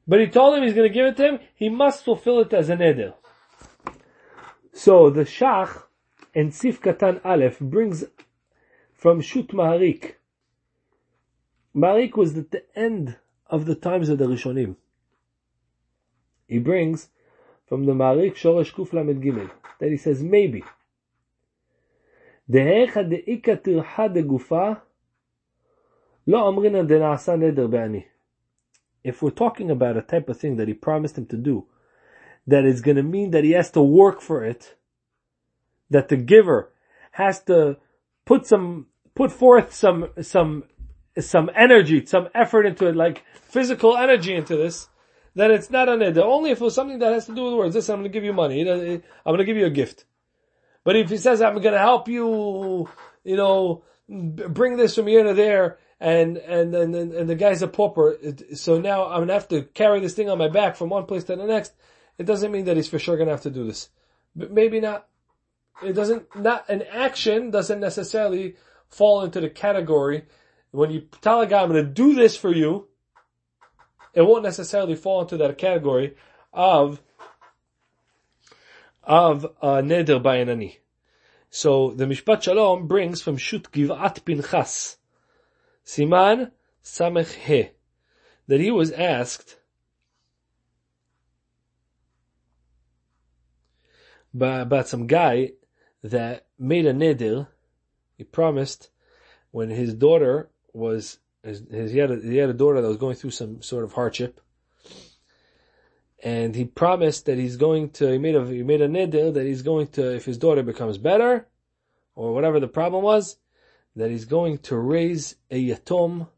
But 0.06 0.20
he 0.20 0.28
told 0.28 0.56
him 0.56 0.62
he's 0.62 0.74
going 0.74 0.88
to 0.88 0.94
give 0.94 1.06
it 1.06 1.16
to 1.16 1.26
him, 1.26 1.40
he 1.56 1.68
must 1.68 2.04
fulfill 2.04 2.38
it 2.40 2.52
as 2.52 2.70
a 2.70 2.76
neder. 2.76 3.14
So 4.72 5.10
the 5.10 5.22
Shach 5.22 5.82
and 6.32 6.54
Sif 6.54 6.80
Katan 6.80 7.20
Aleph 7.24 7.58
brings 7.58 8.04
from 8.94 9.20
Shut 9.20 9.48
Maharik. 9.48 10.14
Maharik 11.75 12.15
was 12.17 12.37
at 12.37 12.51
the 12.51 12.63
end 12.75 13.17
of 13.47 13.65
the 13.65 13.75
times 13.75 14.09
of 14.09 14.17
the 14.17 14.25
Rishonim. 14.25 14.75
He 16.47 16.59
brings 16.59 17.09
from 17.67 17.85
the 17.85 17.93
Maharik 17.93 18.35
Shoresh 18.35 18.73
Kuf 18.73 18.93
Lamed 18.93 19.23
Gimel 19.23 19.49
that 19.79 19.89
he 19.89 19.97
says 19.97 20.21
maybe. 20.21 20.63
דהיכא 22.49 23.01
דאיכא 23.01 23.55
טרחה 23.55 24.07
דגופה 24.07 24.71
לא 26.27 26.49
אמרינן 26.49 26.87
דנעשה 26.87 27.35
נדר 27.35 27.67
בעני. 27.67 28.03
If 29.03 29.21
we're 29.21 29.31
talking 29.31 29.71
about 29.71 29.97
a 29.97 30.01
type 30.01 30.29
of 30.29 30.37
thing 30.37 30.57
that 30.57 30.67
he 30.67 30.73
promised 30.73 31.17
him 31.17 31.25
to 31.27 31.37
do, 31.37 31.65
that 32.45 32.65
is 32.65 32.81
going 32.81 32.97
to 32.97 33.03
mean 33.03 33.31
that 33.31 33.43
he 33.43 33.51
has 33.51 33.71
to 33.71 33.81
work 33.81 34.21
for 34.21 34.43
it, 34.43 34.75
that 35.89 36.09
the 36.09 36.17
giver 36.17 36.71
has 37.11 37.41
to 37.43 37.77
put 38.25 38.45
some, 38.45 38.87
put 39.15 39.31
forth 39.31 39.73
some, 39.73 40.09
some, 40.21 40.63
some 41.18 41.50
energy, 41.54 42.04
some 42.06 42.28
effort 42.34 42.66
into 42.66 42.86
it, 42.86 42.96
like 42.96 43.24
physical 43.34 43.96
energy 43.96 44.34
into 44.34 44.56
this, 44.56 44.88
then 45.34 45.50
it's 45.50 45.70
not 45.70 45.88
a 45.88 45.92
neder. 45.92 46.24
Only 46.24 46.50
if 46.50 46.60
it 46.60 46.64
was 46.64 46.74
something 46.74 46.98
that 46.98 47.12
has 47.12 47.26
to 47.26 47.34
do 47.34 47.44
with 47.44 47.54
words. 47.54 47.74
Listen, 47.74 47.94
I'm 47.94 48.00
going 48.00 48.10
to 48.10 48.16
give 48.16 48.24
you 48.24 48.32
money. 48.32 48.60
I'm 48.68 49.02
going 49.24 49.38
to 49.38 49.44
give 49.44 49.56
you 49.56 49.66
a 49.66 49.70
gift. 49.70 50.04
But 50.84 50.96
if 50.96 51.10
he 51.10 51.16
says, 51.16 51.42
I'm 51.42 51.60
going 51.60 51.74
to 51.74 51.78
help 51.78 52.08
you, 52.08 52.88
you 53.24 53.36
know, 53.36 53.84
bring 54.08 54.76
this 54.76 54.94
from 54.94 55.08
here 55.08 55.24
to 55.24 55.34
there, 55.34 55.78
and, 55.98 56.36
and, 56.36 56.74
and, 56.74 56.94
and 56.94 57.28
the 57.28 57.34
guy's 57.34 57.62
a 57.62 57.68
pauper, 57.68 58.16
so 58.54 58.78
now 58.78 59.06
I'm 59.06 59.18
going 59.18 59.28
to 59.28 59.34
have 59.34 59.48
to 59.48 59.62
carry 59.62 60.00
this 60.00 60.14
thing 60.14 60.30
on 60.30 60.38
my 60.38 60.48
back 60.48 60.76
from 60.76 60.90
one 60.90 61.06
place 61.06 61.24
to 61.24 61.36
the 61.36 61.44
next, 61.44 61.72
it 62.18 62.24
doesn't 62.24 62.52
mean 62.52 62.66
that 62.66 62.76
he's 62.76 62.88
for 62.88 62.98
sure 62.98 63.16
going 63.16 63.28
to 63.28 63.34
have 63.34 63.42
to 63.42 63.50
do 63.50 63.66
this. 63.66 63.88
But 64.34 64.52
maybe 64.52 64.80
not. 64.80 65.08
It 65.82 65.94
doesn't, 65.94 66.34
not, 66.36 66.68
an 66.68 66.82
action 66.82 67.50
doesn't 67.50 67.80
necessarily 67.80 68.56
fall 68.88 69.22
into 69.24 69.40
the 69.40 69.50
category. 69.50 70.24
When 70.76 70.90
you 70.90 71.08
tell 71.22 71.40
a 71.40 71.46
guy, 71.46 71.62
I'm 71.62 71.70
going 71.70 71.82
to 71.82 71.90
do 71.90 72.14
this 72.14 72.36
for 72.36 72.52
you, 72.52 72.88
it 74.12 74.20
won't 74.20 74.42
necessarily 74.42 74.94
fall 74.94 75.22
into 75.22 75.38
that 75.38 75.56
category 75.56 76.16
of 76.52 77.00
of 79.02 79.46
uh, 79.62 79.80
neder 79.80 80.22
bayanani. 80.22 80.76
So 81.48 81.92
the 81.92 82.04
Mishpat 82.04 82.42
Shalom 82.42 82.88
brings 82.88 83.22
from 83.22 83.38
Shut 83.38 83.72
Givat 83.72 84.22
Pinchas, 84.26 84.98
Siman 85.86 86.50
Samech 86.84 87.32
He, 87.32 87.70
that 88.46 88.60
he 88.60 88.70
was 88.70 88.92
asked 88.92 89.56
by, 94.34 94.60
about 94.60 94.88
some 94.88 95.06
guy 95.06 95.52
that 96.02 96.48
made 96.58 96.84
a 96.84 96.92
neder. 96.92 97.46
He 98.18 98.24
promised 98.24 98.90
when 99.52 99.70
his 99.70 99.94
daughter 99.94 100.50
was 100.76 101.18
his, 101.42 101.62
his, 101.70 101.92
he, 101.92 101.98
had 101.98 102.10
a, 102.10 102.20
he 102.20 102.36
had 102.36 102.50
a 102.50 102.54
daughter 102.54 102.80
that 102.80 102.88
was 102.88 102.96
going 102.96 103.16
through 103.16 103.30
some 103.30 103.62
sort 103.62 103.84
of 103.84 103.92
hardship. 103.92 104.40
And 106.22 106.54
he 106.54 106.64
promised 106.64 107.26
that 107.26 107.38
he's 107.38 107.56
going 107.56 107.90
to, 107.90 108.10
he 108.10 108.18
made 108.18 108.34
a, 108.34 108.44
he 108.46 108.62
made 108.62 108.80
a 108.80 108.88
neder 108.88 109.32
that 109.32 109.46
he's 109.46 109.62
going 109.62 109.88
to, 109.88 110.14
if 110.14 110.24
his 110.24 110.38
daughter 110.38 110.62
becomes 110.62 110.98
better, 110.98 111.46
or 112.14 112.32
whatever 112.32 112.58
the 112.58 112.68
problem 112.68 113.04
was, 113.04 113.36
that 113.94 114.10
he's 114.10 114.24
going 114.24 114.58
to 114.58 114.76
raise 114.76 115.36
a 115.50 115.68
yatom, 115.68 116.28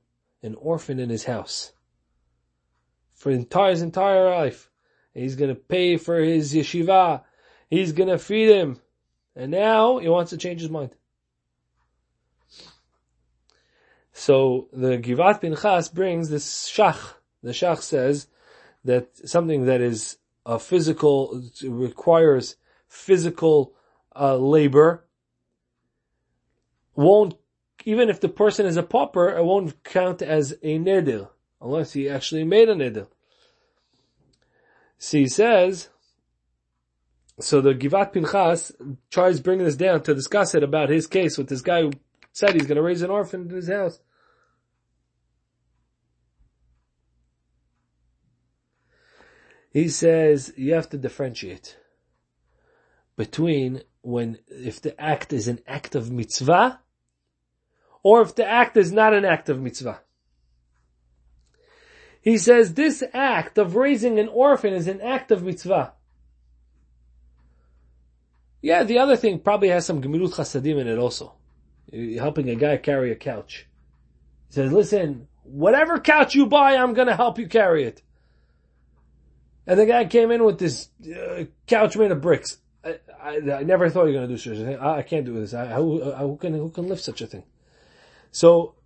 an 0.43 0.55
orphan 0.57 0.99
in 0.99 1.09
his 1.09 1.25
house. 1.25 1.73
For 3.15 3.31
entire, 3.31 3.71
his 3.71 3.83
entire 3.83 4.31
life. 4.31 4.71
He's 5.15 5.35
gonna 5.35 5.57
pay 5.57 5.97
for 5.97 6.21
his 6.21 6.55
yeshiva. 6.55 7.23
He's 7.69 7.93
gonna 7.93 8.19
feed 8.19 8.51
him. 8.51 8.81
And 9.35 9.51
now 9.51 9.99
he 9.99 10.09
wants 10.09 10.31
to 10.31 10.37
change 10.37 10.61
his 10.61 10.71
mind. 10.71 10.95
So 14.19 14.67
the 14.73 14.99
Givat 14.99 15.41
Pinchas 15.41 15.89
brings 15.89 16.29
this 16.29 16.69
shach. 16.69 17.15
The 17.45 17.53
shach 17.53 17.83
says 17.83 18.27
that 18.85 19.17
something 19.29 19.67
that 19.67 19.81
is 19.81 20.19
a 20.45 20.59
physical, 20.59 21.41
requires 21.63 22.57
physical 22.89 23.75
uh, 24.19 24.37
labor, 24.37 25.05
won't, 26.97 27.37
even 27.85 28.09
if 28.09 28.21
the 28.21 28.29
person 28.29 28.67
is 28.67 28.77
a 28.77 28.83
pauper, 28.83 29.29
it 29.29 29.45
won't 29.45 29.85
count 29.85 30.21
as 30.21 30.51
a 30.65 30.81
neder, 30.81 31.29
unless 31.61 31.93
he 31.93 32.09
actually 32.09 32.43
made 32.43 32.69
a 32.69 32.75
neder. 32.75 33.07
So 34.99 35.19
he 35.19 35.29
says, 35.29 35.91
so 37.39 37.61
the 37.61 37.73
Givat 37.73 38.13
Pinchas 38.13 38.73
tries 39.13 39.39
bringing 39.39 39.65
this 39.65 39.77
down 39.77 40.03
to 40.03 40.15
discuss 40.15 40.57
it 40.57 40.65
about 40.65 40.89
his 40.89 41.07
case 41.07 41.39
with 41.39 41.49
this 41.49 41.63
guy 41.63 41.83
who 41.83 41.93
said 42.33 42.55
he's 42.55 42.67
going 42.67 42.77
to 42.77 42.83
raise 42.83 43.03
an 43.03 43.11
orphan 43.11 43.43
in 43.43 43.51
his 43.51 43.69
house. 43.69 44.01
He 49.71 49.89
says 49.89 50.53
you 50.57 50.75
have 50.75 50.89
to 50.91 50.99
differentiate 50.99 51.77
between 53.17 53.83
when, 54.03 54.39
if 54.47 54.81
the 54.81 54.99
act 55.01 55.33
is 55.33 55.49
an 55.49 55.61
act 55.67 55.95
of 55.95 56.11
mitzvah, 56.11 56.81
or 58.03 58.23
if 58.23 58.35
the 58.35 58.47
act 58.47 58.77
is 58.77 58.93
not 58.93 59.13
an 59.13 59.25
act 59.25 59.49
of 59.49 59.61
mitzvah. 59.61 60.01
He 62.21 62.39
says 62.39 62.75
this 62.75 63.03
act 63.13 63.59
of 63.59 63.77
raising 63.77 64.19
an 64.19 64.29
orphan 64.29 64.73
is 64.73 64.89
an 64.89 65.01
act 65.01 65.31
of 65.31 65.43
mitzvah. 65.43 65.93
Yeah, 68.61 68.85
the 68.85 68.99
other 68.99 69.17
thing 69.17 69.39
probably 69.41 69.69
has 69.69 69.87
some 69.87 70.03
gemilut 70.03 70.35
chasadim 70.35 70.81
in 70.81 70.89
it 70.89 70.99
also. 70.99 71.35
Helping 71.93 72.51
a 72.51 72.55
guy 72.55 72.77
carry 72.77 73.13
a 73.13 73.17
couch. 73.17 73.67
He 74.49 74.55
says, 74.55 74.73
listen, 74.73 75.29
whatever 75.43 75.99
couch 76.01 76.35
you 76.35 76.47
buy, 76.47 76.77
I'm 76.77 76.95
gonna 76.95 77.17
help 77.17 77.39
you 77.39 77.49
carry 77.49 77.85
it. 77.85 78.03
And 79.69 79.79
the 79.79 79.85
guy 79.85 80.07
came 80.07 80.31
in 80.31 80.45
with 80.45 80.59
this 80.59 80.89
uh, 81.15 81.45
couch 81.67 81.95
made 81.95 82.11
of 82.11 82.23
bricks. 82.23 82.57
I, 82.83 82.99
I, 83.23 83.37
I, 83.53 83.63
never 83.65 83.91
thought 83.91 84.07
you 84.07 84.15
were 84.15 84.21
going 84.21 84.29
to 84.29 84.35
do 84.35 84.39
such 84.39 84.57
a 84.57 84.65
thing. 84.65 84.79
I, 84.79 84.97
I 84.97 85.03
can't 85.03 85.27
do 85.27 85.35
this. 85.35 85.53
who, 85.53 86.11
who, 86.11 86.37
can 86.39 86.55
who 86.55 86.71
can 86.71 86.89
lift 86.89 87.05
such 87.05 87.21
a 87.21 87.27
thing? 87.27 87.43
So 88.31 88.77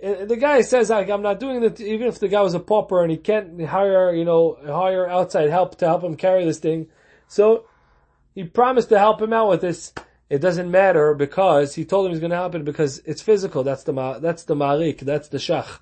the 0.00 0.38
guy 0.40 0.62
says, 0.62 0.90
I'm 0.90 1.20
not 1.20 1.40
doing 1.40 1.62
it, 1.62 1.78
even 1.82 2.06
if 2.06 2.20
the 2.20 2.28
guy 2.28 2.40
was 2.40 2.54
a 2.54 2.60
pauper 2.60 3.02
and 3.02 3.10
he 3.10 3.18
can't 3.18 3.62
hire, 3.62 4.14
you 4.14 4.24
know, 4.24 4.56
hire 4.64 5.06
outside 5.06 5.50
help 5.50 5.76
to 5.78 5.86
help 5.86 6.02
him 6.02 6.16
carry 6.16 6.42
this 6.46 6.58
thing. 6.58 6.86
So 7.26 7.66
he 8.34 8.44
promised 8.44 8.88
to 8.88 8.98
help 8.98 9.20
him 9.20 9.34
out 9.34 9.50
with 9.50 9.60
this. 9.60 9.92
It 10.30 10.38
doesn't 10.38 10.70
matter 10.70 11.12
because 11.12 11.74
he 11.74 11.84
told 11.84 12.06
him 12.06 12.12
he's 12.12 12.20
going 12.20 12.30
to 12.30 12.36
help 12.36 12.54
it 12.54 12.64
because 12.64 13.00
it's 13.00 13.20
physical. 13.20 13.62
That's 13.62 13.82
the 13.82 14.18
that's 14.22 14.44
the 14.44 14.56
marik. 14.56 15.00
That's 15.00 15.28
the 15.28 15.38
shach. 15.38 15.80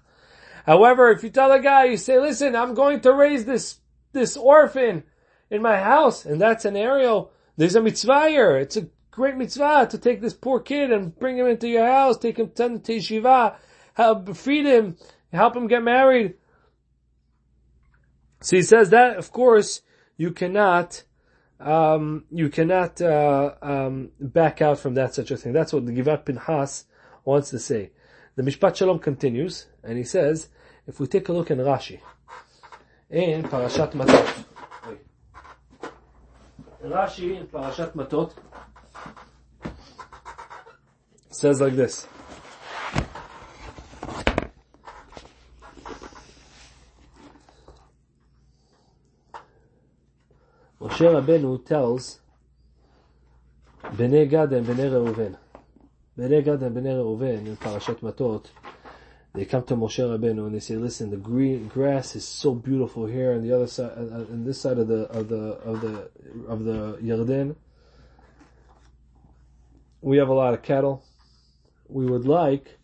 However, 0.65 1.11
if 1.11 1.23
you 1.23 1.31
tell 1.31 1.53
a 1.53 1.61
guy, 1.61 1.85
you 1.85 1.97
say, 1.97 2.19
listen, 2.19 2.57
I'm 2.57 2.75
going 2.75 3.01
to 3.03 3.13
raise 3.13 3.45
this 3.45 3.79
this 4.17 4.37
orphan 4.37 5.05
in 5.51 5.63
my 5.63 5.79
house, 5.79 6.27
and 6.27 6.41
that 6.41 6.61
scenario, 6.61 7.31
there's 7.57 7.77
a 7.77 7.81
mitzvah 7.81 8.29
here. 8.29 8.57
It's 8.57 8.77
a 8.77 8.89
great 9.13 9.37
mitzvah 9.37 9.87
to 9.91 9.99
take 9.99 10.21
this 10.21 10.35
poor 10.35 10.61
kid 10.61 10.91
and 10.91 11.17
bring 11.17 11.39
him 11.39 11.47
into 11.47 11.69
your 11.69 11.87
house, 11.87 12.19
take 12.19 12.39
him 12.39 12.51
to 12.51 12.69
yeshiva, 12.69 13.57
help 13.95 14.37
feed 14.37 14.67
him, 14.67 14.97
help 15.33 15.57
him 15.57 15.69
get 15.69 15.83
married. 15.83 16.35
So 18.41 18.57
he 18.57 18.63
says 18.63 18.91
that, 18.91 19.17
of 19.17 19.33
course, 19.33 19.83
you 20.17 20.33
cannot, 20.33 21.05
um, 21.61 22.25
you 22.31 22.49
cannot 22.49 23.01
uh, 23.01 23.55
um, 23.63 24.11
back 24.21 24.61
out 24.61 24.79
from 24.79 24.95
that 24.95 25.15
such 25.15 25.31
a 25.31 25.37
thing. 25.37 25.53
That's 25.53 25.73
what 25.73 25.87
the 25.87 25.93
Givat 25.93 26.25
Pinchas 26.25 26.85
wants 27.25 27.51
to 27.51 27.59
say. 27.59 27.93
The 28.35 28.43
Mishpat 28.43 28.77
Shalom 28.77 28.99
continues, 28.99 29.67
and 29.83 29.97
he 29.97 30.05
says, 30.05 30.49
if 30.87 31.01
we 31.01 31.07
take 31.07 31.29
a 31.29 31.33
look 31.33 31.51
in 31.51 31.59
Rashi, 31.59 32.01
in 33.11 33.43
Parashat 33.45 33.93
Matot. 33.93 34.45
Rashi 36.85 37.41
in 37.41 37.47
Parashat 37.47 37.93
Matot 37.93 38.33
says 41.31 41.61
like 41.61 41.75
this. 41.75 42.07
Moshe 50.81 50.99
Rabbeinu 50.99 51.65
tells 51.65 52.21
Bnei 53.83 54.29
Gad 54.29 54.53
and 54.53 54.67
Bnei 54.67 54.91
Reuven. 54.91 55.37
Bnei 56.19 56.45
Gad 56.45 56.63
and 56.63 56.77
Bnei 56.77 56.95
Reuven 56.95 57.47
in 57.47 57.57
Parashat 57.57 58.01
Matot 58.01 58.47
they 59.37 59.45
come 59.45 59.65
to 59.65 59.77
Moshe 59.77 59.99
Rabbeinu 59.99 60.47
and 60.47 60.55
they 60.55 60.61
say, 60.61 60.77
"Listen, 60.77 61.11
the 61.11 61.19
green 61.19 61.69
grass 61.69 62.17
is 62.17 62.25
so 62.25 62.55
beautiful 62.55 63.05
here 63.05 63.35
on 63.35 63.43
the 63.43 63.53
other 63.53 63.67
side, 63.67 63.93
uh, 63.95 64.01
uh 64.01 64.33
on 64.33 64.45
this 64.45 64.59
side 64.59 64.79
of 64.79 64.89
the 64.89 65.03
of 65.19 65.29
the 65.29 65.43
of 65.71 65.81
the 65.83 66.11
of 66.49 66.65
the 66.65 66.99
Yarden. 67.03 67.55
We 70.01 70.17
have 70.17 70.29
a 70.29 70.35
lot 70.35 70.55
of 70.55 70.63
cattle. 70.63 71.05
We 71.89 72.07
would 72.07 72.27
like, 72.27 72.79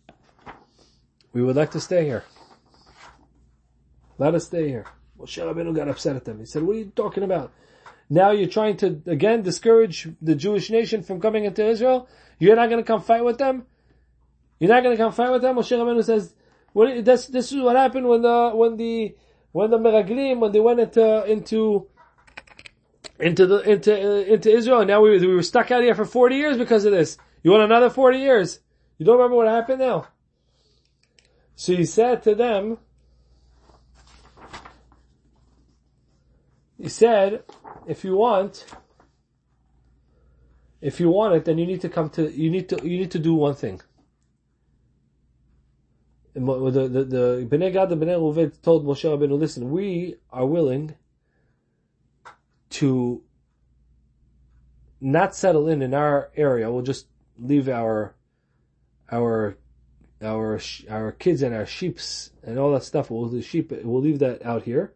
we 1.33 1.41
would 1.41 1.55
like 1.55 1.71
to 1.71 1.81
stay 1.81 2.05
here. 2.05 2.23
Let 4.19 4.35
us 4.35 4.45
stay 4.45 4.69
here." 4.69 4.85
Moshe 5.19 5.41
Rabbeinu 5.41 5.75
got 5.75 5.87
upset 5.87 6.15
at 6.15 6.25
them. 6.25 6.37
He 6.37 6.45
said, 6.45 6.61
"What 6.61 6.75
are 6.75 6.79
you 6.79 6.91
talking 6.95 7.23
about? 7.23 7.51
Now 8.11 8.29
you're 8.29 8.47
trying 8.47 8.77
to 8.77 9.01
again 9.07 9.41
discourage 9.41 10.07
the 10.21 10.35
Jewish 10.35 10.69
nation 10.69 11.01
from 11.01 11.19
coming 11.19 11.45
into 11.45 11.65
Israel. 11.65 12.07
You're 12.37 12.55
not 12.55 12.69
going 12.69 12.83
to 12.83 12.87
come 12.87 13.01
fight 13.01 13.25
with 13.25 13.39
them." 13.39 13.65
You're 14.59 14.69
not 14.69 14.83
going 14.83 14.95
to 14.95 15.03
come 15.03 15.11
fight 15.11 15.29
with 15.29 15.41
them. 15.41 15.57
Moshe 15.57 15.75
Rabbeinu 15.77 16.05
says, 16.05 16.33
what, 16.73 17.05
this, 17.05 17.29
is 17.29 17.53
what 17.55 17.75
happened 17.75 18.07
when 18.07 18.21
the, 18.21 18.51
when 18.53 18.77
the, 18.77 19.15
when 19.51 19.69
the 19.69 19.77
Meraglim, 19.77 20.39
when 20.39 20.51
they 20.51 20.59
went 20.59 20.79
into, 20.79 21.23
into, 21.25 21.87
into 23.19 23.45
the, 23.45 23.57
into, 23.59 23.93
uh, 23.93 24.23
into 24.23 24.51
Israel, 24.51 24.83
now 24.85 25.01
we, 25.01 25.19
we 25.19 25.33
were 25.33 25.43
stuck 25.43 25.71
out 25.71 25.83
here 25.83 25.95
for 25.95 26.05
40 26.05 26.35
years 26.35 26.57
because 26.57 26.85
of 26.85 26.91
this. 26.91 27.17
You 27.43 27.51
want 27.51 27.63
another 27.63 27.89
40 27.89 28.17
years? 28.17 28.59
You 28.97 29.05
don't 29.05 29.17
remember 29.17 29.37
what 29.37 29.47
happened 29.47 29.79
now? 29.79 30.07
So 31.55 31.75
he 31.75 31.85
said 31.85 32.23
to 32.23 32.33
them, 32.33 32.79
he 36.77 36.89
said, 36.89 37.43
if 37.87 38.03
you 38.03 38.15
want, 38.15 38.65
if 40.81 40.99
you 40.99 41.09
want 41.09 41.35
it, 41.35 41.45
then 41.45 41.57
you 41.57 41.65
need 41.65 41.81
to 41.81 41.89
come 41.89 42.09
to, 42.11 42.29
you 42.31 42.49
need 42.49 42.69
to, 42.69 42.79
you 42.83 42.97
need 42.97 43.11
to 43.11 43.19
do 43.19 43.35
one 43.35 43.55
thing. 43.55 43.79
The, 46.33 46.41
the, 46.41 47.03
the, 47.03 47.47
Bnei 47.49 47.71
Gad 47.71 47.91
and 47.91 48.01
Bnei 48.01 48.17
Reuven 48.17 48.59
told 48.61 48.85
Moshe 48.85 49.03
Rabbeinu, 49.03 49.37
listen, 49.37 49.69
we 49.69 50.15
are 50.31 50.45
willing 50.45 50.95
to 52.71 53.21
not 54.99 55.35
settle 55.35 55.67
in 55.67 55.83
in 55.83 55.93
our 55.93 56.31
area. 56.35 56.71
We'll 56.71 56.81
just 56.81 57.07
leave 57.37 57.69
our, 57.69 58.15
our, 59.11 59.57
our, 60.23 60.59
our 60.89 61.11
kids 61.11 61.43
and 61.43 61.53
our 61.53 61.67
sheeps 61.67 62.31
and 62.41 62.57
all 62.57 62.71
that 62.71 62.83
stuff. 62.83 63.11
We'll, 63.11 63.27
the 63.27 63.43
sheep, 63.43 63.71
we'll 63.83 64.01
leave 64.01 64.19
that 64.19 64.43
out 64.43 64.63
here 64.63 64.95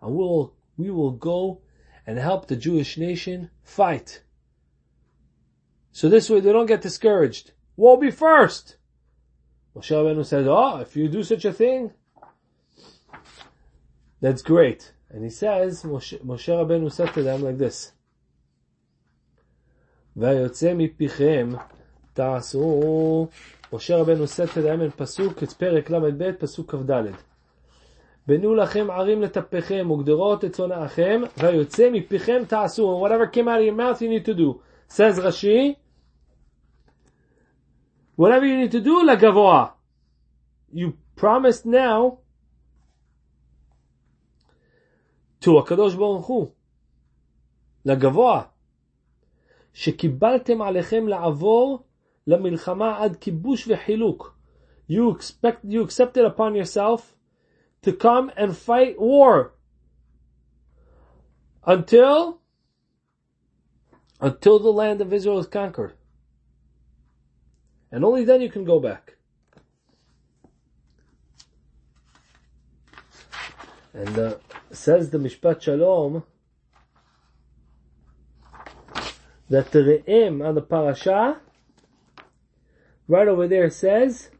and 0.00 0.14
we'll, 0.14 0.54
we 0.78 0.90
will 0.90 1.10
go 1.10 1.60
and 2.06 2.18
help 2.18 2.46
the 2.46 2.56
Jewish 2.56 2.96
nation 2.96 3.50
fight. 3.62 4.22
So 5.92 6.08
this 6.08 6.30
way 6.30 6.40
they 6.40 6.52
don't 6.52 6.64
get 6.64 6.80
discouraged. 6.80 7.52
We'll 7.76 7.98
be 7.98 8.10
first. 8.10 8.77
Moshe 9.77 9.91
Rabbeinu 9.91 10.25
said, 10.25 10.47
oh, 10.47 10.77
if 10.77 10.95
you 10.95 11.07
do 11.07 11.23
such 11.23 11.45
a 11.45 11.53
thing, 11.53 11.91
that's 14.21 14.41
great. 14.41 14.93
And 15.09 15.23
he 15.23 15.29
says, 15.29 15.83
Moshe, 15.83 16.19
Moshe 16.23 16.47
Rabbeinu 16.47 16.91
said 16.91 17.13
to 17.13 17.23
them 17.23 17.41
like 17.41 17.57
this, 17.57 17.91
ויוצא 20.15 20.73
מפיכם 20.73 21.49
תעשו, 22.13 23.27
משה 23.73 23.97
רבנו 23.97 24.23
said 24.23 24.49
to 24.49 24.61
them 24.61 24.81
in 24.81 24.91
פסוק, 24.97 25.43
it's 25.43 25.53
פרק 25.53 25.89
ל"ב, 25.89 26.31
פסוק 26.31 26.75
כ"ד. 26.75 27.03
בנו 28.27 28.55
לכם 28.55 28.91
ערים 28.91 29.21
לטפכם 29.21 29.91
וגדרות 29.91 30.45
את 30.45 30.53
צונאכם, 30.53 31.21
ויוצא 31.37 31.89
מפיכם 31.91 32.43
תעשו, 32.47 33.05
whatever 33.05 33.35
came 33.35 33.47
out 33.47 33.59
of 33.59 33.65
your 33.65 33.75
mouth 33.75 34.01
you 34.01 34.09
need 34.09 34.25
to 34.25 34.33
do. 34.33 34.61
says 34.87 35.19
Rashi, 35.19 35.75
whatever 38.17 38.45
you 38.45 38.57
need 38.57 38.71
to 38.71 38.81
do 38.81 39.03
לגבוה. 39.03 39.67
You 40.73 40.93
promised 41.15 41.65
now 41.65 42.17
to 45.41 45.59
הקדוש 45.59 45.95
ברוך 45.95 46.25
הוא, 46.25 46.47
לגבוה, 47.85 48.43
שקיבלתם 49.73 50.61
עליכם 50.61 51.07
לעבור 51.07 51.83
למלחמה 52.27 53.03
עד 53.03 53.15
כיבוש 53.15 53.67
וחילוק. 53.67 54.37
You 54.89 55.11
expect, 55.11 55.63
you 55.63 55.81
accepted 55.81 56.25
upon 56.25 56.55
yourself 56.55 57.15
to 57.83 57.91
come 57.93 58.31
and 58.37 58.55
fight 58.55 58.99
war 58.99 59.53
until 61.65 62.39
until 64.19 64.59
the 64.59 64.71
land 64.71 65.01
of 65.01 65.11
Israel 65.11 65.39
is 65.39 65.47
conquered. 65.47 65.93
And 67.90 68.04
only 68.04 68.24
then 68.24 68.40
you 68.40 68.50
can 68.50 68.64
go 68.64 68.80
back. 68.80 69.14
And 73.94 74.18
uh, 74.18 74.34
says 74.70 75.10
the 75.10 75.18
Mishpat 75.18 75.62
Shalom 75.62 76.22
that 79.48 79.70
the 79.72 79.78
Re'im 79.80 80.46
on 80.46 80.54
the 80.54 80.60
parasha 80.60 81.40
right 83.08 83.26
over 83.26 83.48
there 83.48 83.70
says 83.70 84.30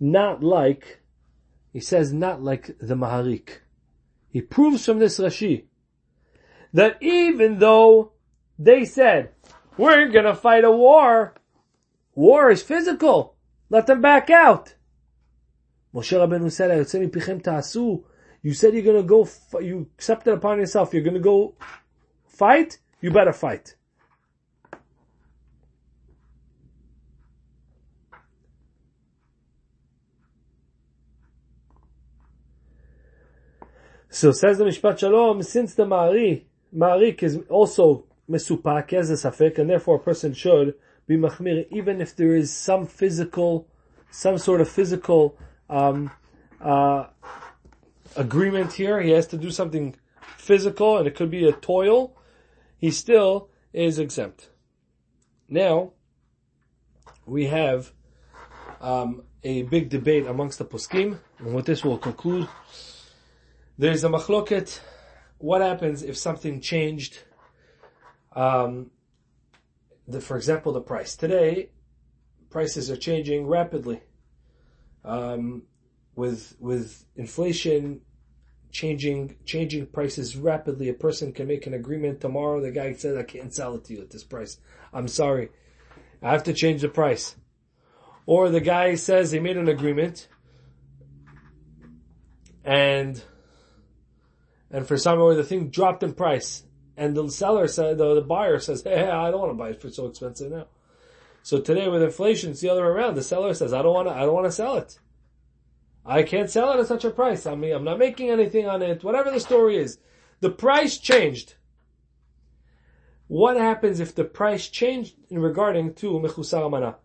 not 0.00 0.42
like 0.42 1.00
he 1.72 1.80
says 1.80 2.12
not 2.12 2.42
like 2.42 2.76
the 2.78 2.94
Maharik. 2.94 3.58
He 4.30 4.40
proves 4.40 4.84
from 4.84 4.98
this 4.98 5.18
Rashi 5.18 5.64
that 6.72 7.00
even 7.02 7.58
though 7.58 8.13
they 8.58 8.84
said 8.84 9.30
we're 9.76 10.08
gonna 10.08 10.34
fight 10.34 10.64
a 10.64 10.70
war, 10.70 11.34
war 12.14 12.50
is 12.50 12.62
physical. 12.62 13.34
Let 13.70 13.86
them 13.86 14.00
back 14.00 14.30
out. 14.30 14.74
Moshe 15.94 16.12
Rabbeinu 16.12 16.50
said. 16.50 16.86
You 18.42 18.52
said 18.52 18.74
you're 18.74 18.82
gonna 18.82 19.02
go. 19.02 19.28
You 19.60 19.88
accepted 19.96 20.34
upon 20.34 20.58
yourself. 20.58 20.92
You're 20.92 21.02
gonna 21.02 21.18
go 21.18 21.54
fight. 22.26 22.78
You 23.00 23.10
better 23.10 23.32
fight. 23.32 23.76
So 34.10 34.30
says 34.30 34.58
the 34.58 34.64
Mishpat 34.64 35.00
Shalom, 35.00 35.42
since 35.42 35.74
the 35.74 35.84
Ma'ari, 35.84 36.44
Ma'arik 36.72 37.24
is 37.24 37.40
also 37.48 38.04
mesupak 38.28 38.90
has 38.90 39.10
a 39.10 39.14
safek, 39.14 39.58
and 39.58 39.68
therefore 39.68 39.96
a 39.96 40.00
person 40.00 40.32
should 40.32 40.74
be 41.06 41.16
machmir, 41.16 41.66
even 41.70 42.00
if 42.00 42.16
there 42.16 42.34
is 42.34 42.54
some 42.54 42.86
physical, 42.86 43.68
some 44.10 44.38
sort 44.38 44.60
of 44.60 44.68
physical 44.68 45.38
um, 45.68 46.10
uh, 46.60 47.06
agreement 48.16 48.72
here. 48.72 49.00
He 49.00 49.10
has 49.10 49.26
to 49.28 49.36
do 49.36 49.50
something 49.50 49.96
physical, 50.36 50.98
and 50.98 51.06
it 51.06 51.14
could 51.14 51.30
be 51.30 51.46
a 51.46 51.52
toil. 51.52 52.16
He 52.78 52.90
still 52.90 53.50
is 53.72 53.98
exempt. 53.98 54.50
Now, 55.48 55.92
we 57.26 57.46
have 57.46 57.92
um, 58.80 59.22
a 59.42 59.62
big 59.62 59.88
debate 59.90 60.26
amongst 60.26 60.58
the 60.58 60.64
poskim, 60.64 61.18
and 61.38 61.54
with 61.54 61.66
this 61.66 61.84
we'll 61.84 61.98
conclude. 61.98 62.48
There's 63.76 64.04
a 64.04 64.08
machloket. 64.08 64.80
What 65.38 65.60
happens 65.60 66.02
if 66.02 66.16
something 66.16 66.60
changed? 66.60 67.18
Um, 68.34 68.90
the, 70.06 70.20
for 70.20 70.36
example, 70.36 70.72
the 70.72 70.80
price. 70.80 71.16
Today, 71.16 71.70
prices 72.50 72.90
are 72.90 72.96
changing 72.96 73.46
rapidly. 73.46 74.00
Um, 75.04 75.62
with 76.16 76.56
with 76.60 77.04
inflation 77.16 78.00
changing 78.70 79.36
changing 79.44 79.86
prices 79.86 80.36
rapidly, 80.36 80.88
a 80.88 80.94
person 80.94 81.32
can 81.32 81.46
make 81.46 81.66
an 81.66 81.74
agreement 81.74 82.20
tomorrow. 82.20 82.60
The 82.60 82.70
guy 82.70 82.92
says, 82.92 83.16
"I 83.16 83.22
can't 83.22 83.52
sell 83.52 83.74
it 83.74 83.84
to 83.84 83.94
you 83.94 84.02
at 84.02 84.10
this 84.10 84.24
price. 84.24 84.58
I'm 84.92 85.08
sorry, 85.08 85.50
I 86.22 86.30
have 86.30 86.44
to 86.44 86.52
change 86.52 86.82
the 86.82 86.88
price." 86.88 87.36
Or 88.26 88.48
the 88.48 88.60
guy 88.60 88.94
says 88.94 89.32
he 89.32 89.40
made 89.40 89.56
an 89.56 89.68
agreement, 89.68 90.28
and 92.64 93.22
and 94.70 94.86
for 94.86 94.96
some 94.96 95.18
reason 95.18 95.36
the 95.36 95.44
thing 95.44 95.68
dropped 95.68 96.02
in 96.02 96.14
price, 96.14 96.64
and 96.96 97.16
the 97.16 97.28
seller 97.28 97.66
said, 97.66 97.98
the, 97.98 98.14
the 98.14 98.20
buyer 98.20 98.58
says, 98.58 98.82
"Hey, 98.82 99.08
I 99.08 99.30
don't 99.30 99.40
want 99.40 99.52
to 99.52 99.58
buy 99.58 99.70
it 99.70 99.80
for 99.80 99.90
so 99.90 100.06
expensive 100.06 100.52
now." 100.52 100.66
So 101.42 101.60
today 101.60 101.88
with 101.88 102.02
inflation, 102.02 102.52
it's 102.52 102.60
the 102.60 102.70
other 102.70 102.82
way 102.82 102.88
around. 102.88 103.14
The 103.14 103.22
seller 103.22 103.54
says, 103.54 103.72
"I 103.72 103.82
don't 103.82 103.94
want 103.94 104.08
to. 104.08 104.14
I 104.14 104.20
don't 104.20 104.34
want 104.34 104.46
to 104.46 104.52
sell 104.52 104.76
it. 104.76 104.98
I 106.06 106.22
can't 106.22 106.50
sell 106.50 106.72
it 106.72 106.80
at 106.80 106.86
such 106.86 107.04
a 107.04 107.10
price. 107.10 107.46
I 107.46 107.54
mean, 107.54 107.72
I'm 107.74 107.84
not 107.84 107.98
making 107.98 108.30
anything 108.30 108.66
on 108.66 108.82
it. 108.82 109.02
Whatever 109.02 109.30
the 109.30 109.40
story 109.40 109.76
is, 109.76 109.98
the 110.40 110.50
price 110.50 110.98
changed." 110.98 111.54
What 113.26 113.56
happens 113.56 114.00
if 114.00 114.14
the 114.14 114.24
price 114.24 114.68
changed 114.68 115.16
in 115.30 115.38
regarding 115.38 115.94
to 115.94 116.12
mechusar 116.12 116.66
amana? 116.66 116.96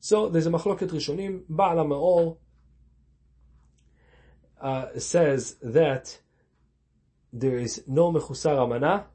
So 0.00 0.28
there's 0.28 0.46
a 0.46 0.50
machloket 0.50 0.88
rishonim. 0.90 1.42
Ba'al 1.50 1.84
HaMaor 1.84 2.36
uh, 4.60 4.98
says 4.98 5.56
that 5.60 6.20
there 7.32 7.58
is 7.58 7.82
no 7.88 8.12
mechusar 8.12 8.56
amana. 8.56 9.06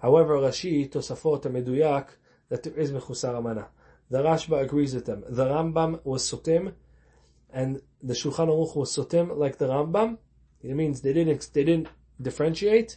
However, 0.00 0.36
Rashi, 0.36 0.90
Tosafot, 0.90 1.42
Meduyak, 1.42 2.08
that 2.48 2.62
there 2.62 2.74
is 2.74 2.92
mechusar 2.92 3.36
amana. 3.36 3.68
The 4.10 4.22
Rashba 4.22 4.62
agrees 4.62 4.94
with 4.94 5.06
them. 5.06 5.24
The 5.28 5.46
Rambam 5.46 6.04
was 6.04 6.28
sotem, 6.28 6.72
and 7.52 7.80
the 8.02 8.14
Shulchan 8.14 8.48
Aruch 8.48 8.76
was 8.76 8.94
sotem 8.96 9.36
like 9.36 9.58
the 9.58 9.68
Rambam. 9.68 10.18
It 10.62 10.74
means 10.74 11.00
they 11.00 11.12
didn't 11.12 11.50
they 11.52 11.64
didn't 11.64 11.88
differentiate, 12.20 12.96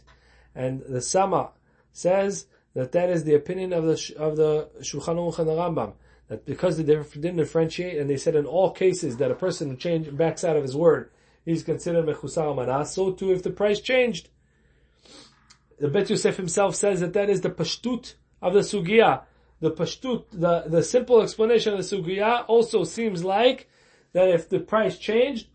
and 0.54 0.82
the 0.82 1.00
Sama 1.00 1.52
says 1.92 2.46
that 2.74 2.92
that 2.92 3.10
is 3.10 3.24
the 3.24 3.34
opinion 3.34 3.72
of 3.72 3.84
the 3.84 4.14
of 4.18 4.36
the 4.36 4.68
Shulchan 4.80 5.16
Aruch 5.16 5.38
and 5.38 5.48
the 5.48 5.54
Rambam. 5.54 5.92
That 6.28 6.44
because 6.46 6.78
they 6.78 6.82
didn't 6.82 7.36
differentiate, 7.36 7.98
and 7.98 8.10
they 8.10 8.16
said 8.16 8.34
in 8.34 8.46
all 8.46 8.70
cases 8.70 9.18
that 9.18 9.30
a 9.30 9.34
person 9.34 9.76
change 9.76 10.16
backs 10.16 10.42
out 10.42 10.56
of 10.56 10.62
his 10.62 10.74
word, 10.74 11.10
he's 11.44 11.62
considered 11.62 12.06
mechusar 12.06 12.50
amana. 12.50 12.84
So 12.86 13.12
too, 13.12 13.32
if 13.32 13.42
the 13.42 13.50
price 13.50 13.80
changed, 13.80 14.30
the 15.84 15.90
Bet 15.90 16.08
Yosef 16.08 16.38
himself 16.38 16.74
says 16.74 17.00
that 17.00 17.12
that 17.12 17.28
is 17.28 17.42
the 17.42 17.50
pashtut 17.50 18.14
of 18.40 18.54
the 18.54 18.60
sugya. 18.60 19.24
The 19.60 19.70
pashtut, 19.70 20.24
the, 20.32 20.64
the 20.66 20.82
simple 20.82 21.20
explanation 21.20 21.74
of 21.74 21.78
the 21.78 21.96
sugya 21.96 22.46
also 22.48 22.84
seems 22.84 23.22
like 23.22 23.68
that 24.14 24.30
if 24.30 24.48
the 24.48 24.60
price 24.60 24.96
changed, 24.96 25.48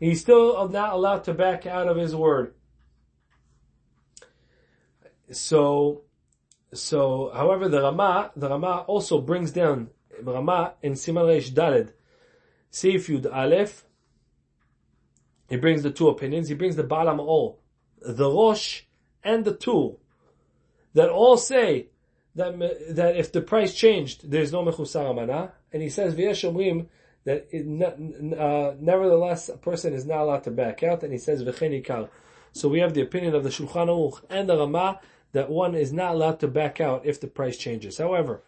he's 0.00 0.22
still 0.22 0.66
not 0.70 0.94
allowed 0.94 1.24
to 1.24 1.34
back 1.34 1.66
out 1.66 1.88
of 1.88 1.98
his 1.98 2.16
word. 2.16 2.54
So, 5.30 6.04
so, 6.72 7.30
however, 7.34 7.68
the 7.68 7.82
Rama, 7.82 8.32
the 8.34 8.48
Rama 8.48 8.86
also 8.86 9.20
brings 9.20 9.50
down, 9.50 9.90
Rama 10.22 10.72
in 10.80 10.94
Siman 10.94 11.26
Reish 11.26 11.52
Daled, 11.52 11.92
Seif 12.72 13.14
Yud 13.14 13.30
Aleph, 13.30 13.84
he 15.50 15.56
brings 15.56 15.82
the 15.82 15.90
two 15.90 16.08
opinions, 16.08 16.48
he 16.48 16.54
brings 16.54 16.76
the 16.76 16.84
Ba'al 16.84 17.14
HaMaor, 17.14 17.56
the 18.00 18.30
Rosh, 18.30 18.84
and 19.22 19.44
the 19.44 19.54
Tur, 19.54 19.96
that 20.94 21.08
all 21.08 21.36
say 21.36 21.88
that, 22.34 22.58
that 22.90 23.16
if 23.16 23.32
the 23.32 23.40
price 23.40 23.74
changed, 23.74 24.30
there's 24.30 24.52
no 24.52 24.64
Mechusar 24.64 25.10
Amana, 25.10 25.52
and 25.72 25.82
he 25.82 25.90
says, 25.90 26.14
v'yeshomrim, 26.14 26.86
that 27.24 27.48
it, 27.50 28.38
uh, 28.38 28.74
nevertheless, 28.80 29.48
a 29.48 29.58
person 29.58 29.92
is 29.92 30.06
not 30.06 30.20
allowed 30.20 30.44
to 30.44 30.50
back 30.50 30.82
out, 30.82 31.02
and 31.02 31.12
he 31.12 31.18
says. 31.18 31.44
So 32.52 32.68
we 32.68 32.78
have 32.80 32.94
the 32.94 33.02
opinion 33.02 33.34
of 33.34 33.44
the 33.44 33.50
Shulchan 33.50 33.88
Aruch 33.88 34.22
and 34.30 34.48
the 34.48 34.56
Rama, 34.56 35.00
that 35.32 35.50
one 35.50 35.74
is 35.74 35.92
not 35.92 36.14
allowed 36.14 36.40
to 36.40 36.48
back 36.48 36.80
out 36.80 37.04
if 37.04 37.20
the 37.20 37.26
price 37.26 37.58
changes. 37.58 37.98
However, 37.98 38.42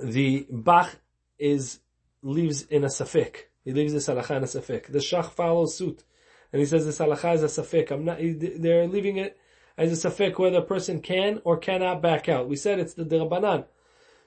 the 0.00 0.46
Bach 0.50 0.94
is, 1.38 1.80
leaves 2.22 2.62
in 2.62 2.84
a 2.84 2.88
safik. 2.88 3.36
He 3.64 3.72
leaves 3.72 3.92
this 3.92 4.06
halacha 4.06 4.36
in 4.36 4.44
a 4.44 4.46
safik. 4.46 4.92
The 4.92 4.98
Shach 4.98 5.30
follows 5.30 5.76
suit. 5.76 6.04
And 6.54 6.60
he 6.60 6.66
says 6.66 6.86
this 6.86 7.00
halacha 7.00 7.34
is 7.34 7.42
a 7.42 7.46
safik. 7.46 7.90
I'm 7.90 8.04
not, 8.04 8.18
they're 8.20 8.86
leaving 8.86 9.16
it 9.16 9.36
as 9.76 10.04
a 10.04 10.08
safik 10.08 10.38
whether 10.38 10.58
a 10.58 10.62
person 10.62 11.00
can 11.00 11.40
or 11.42 11.56
cannot 11.56 12.00
back 12.00 12.28
out. 12.28 12.46
We 12.46 12.54
said 12.54 12.78
it's 12.78 12.94
the 12.94 13.04
Dirabanan. 13.04 13.64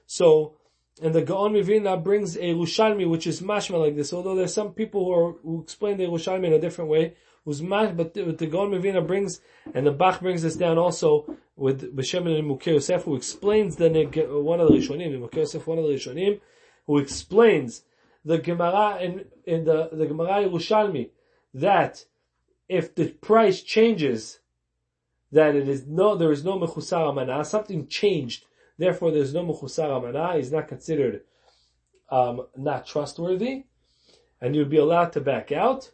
So, 0.04 0.58
and 1.00 1.14
the 1.14 1.22
Gaon 1.22 1.54
MiVilna 1.54 2.04
brings 2.04 2.36
a 2.36 2.52
Rushalmi, 2.52 3.08
which 3.08 3.26
is 3.26 3.40
mashma 3.40 3.80
like 3.80 3.96
this, 3.96 4.12
although 4.12 4.34
there's 4.34 4.52
some 4.52 4.74
people 4.74 5.06
who, 5.06 5.12
are, 5.12 5.32
who 5.42 5.62
explain 5.62 5.96
the 5.96 6.04
Rushalmi 6.04 6.48
in 6.48 6.52
a 6.52 6.60
different 6.60 6.90
way, 6.90 7.14
who's 7.46 7.62
mash, 7.62 7.94
but 7.96 8.12
the, 8.12 8.24
the 8.24 8.46
Gaon 8.46 8.72
MiVilna 8.72 9.06
brings, 9.06 9.40
and 9.72 9.86
the 9.86 9.92
Bach 9.92 10.20
brings 10.20 10.42
this 10.42 10.56
down 10.56 10.76
also 10.76 11.34
with 11.56 11.96
B'Shem 11.96 12.24
Nimukei 12.24 12.74
Yosef, 12.74 13.04
who 13.04 13.16
explains 13.16 13.76
the, 13.76 13.88
one 14.44 14.60
of 14.60 14.68
the 14.68 14.74
Rishonim, 14.74 15.18
Mukhe 15.18 15.34
Yosef, 15.34 15.66
one 15.66 15.78
of 15.78 15.84
the 15.84 15.94
Rishonim, 15.94 16.40
who 16.86 16.98
explains 16.98 17.84
the 18.22 18.36
Gemara 18.36 18.98
in, 19.00 19.24
in 19.46 19.64
the, 19.64 19.88
the 19.90 20.04
Gemara 20.04 20.46
Yerushalmi, 20.46 21.08
that 21.54 22.04
if 22.68 22.94
the 22.94 23.08
price 23.08 23.62
changes, 23.62 24.40
that 25.32 25.54
it 25.54 25.68
is 25.68 25.86
no, 25.86 26.14
there 26.16 26.32
is 26.32 26.44
no 26.44 26.58
mechusar 26.58 27.10
amana, 27.10 27.44
something 27.44 27.86
changed, 27.86 28.44
therefore 28.78 29.10
there's 29.10 29.34
no 29.34 29.44
mechusar 29.44 29.96
amana, 29.96 30.36
he's 30.36 30.52
not 30.52 30.68
considered, 30.68 31.22
um, 32.10 32.46
not 32.56 32.86
trustworthy, 32.86 33.64
and 34.40 34.54
you'd 34.54 34.70
be 34.70 34.78
allowed 34.78 35.12
to 35.12 35.20
back 35.20 35.52
out. 35.52 35.90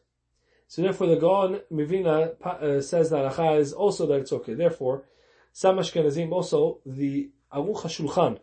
So 0.66 0.82
therefore 0.82 1.08
the 1.08 1.16
Gaon 1.16 1.60
MiVilna 1.72 2.40
uh, 2.42 2.80
says 2.80 3.10
that 3.10 3.30
Acha 3.32 3.58
is 3.58 3.72
also 3.72 4.06
that 4.06 4.20
it's 4.20 4.32
okay. 4.32 4.54
Therefore, 4.54 5.04
Sam 5.52 5.76
Ashkenazim 5.76 6.32
also, 6.32 6.80
the 6.84 7.30
Aruch 7.52 7.82
HaShulchan, 7.82 8.40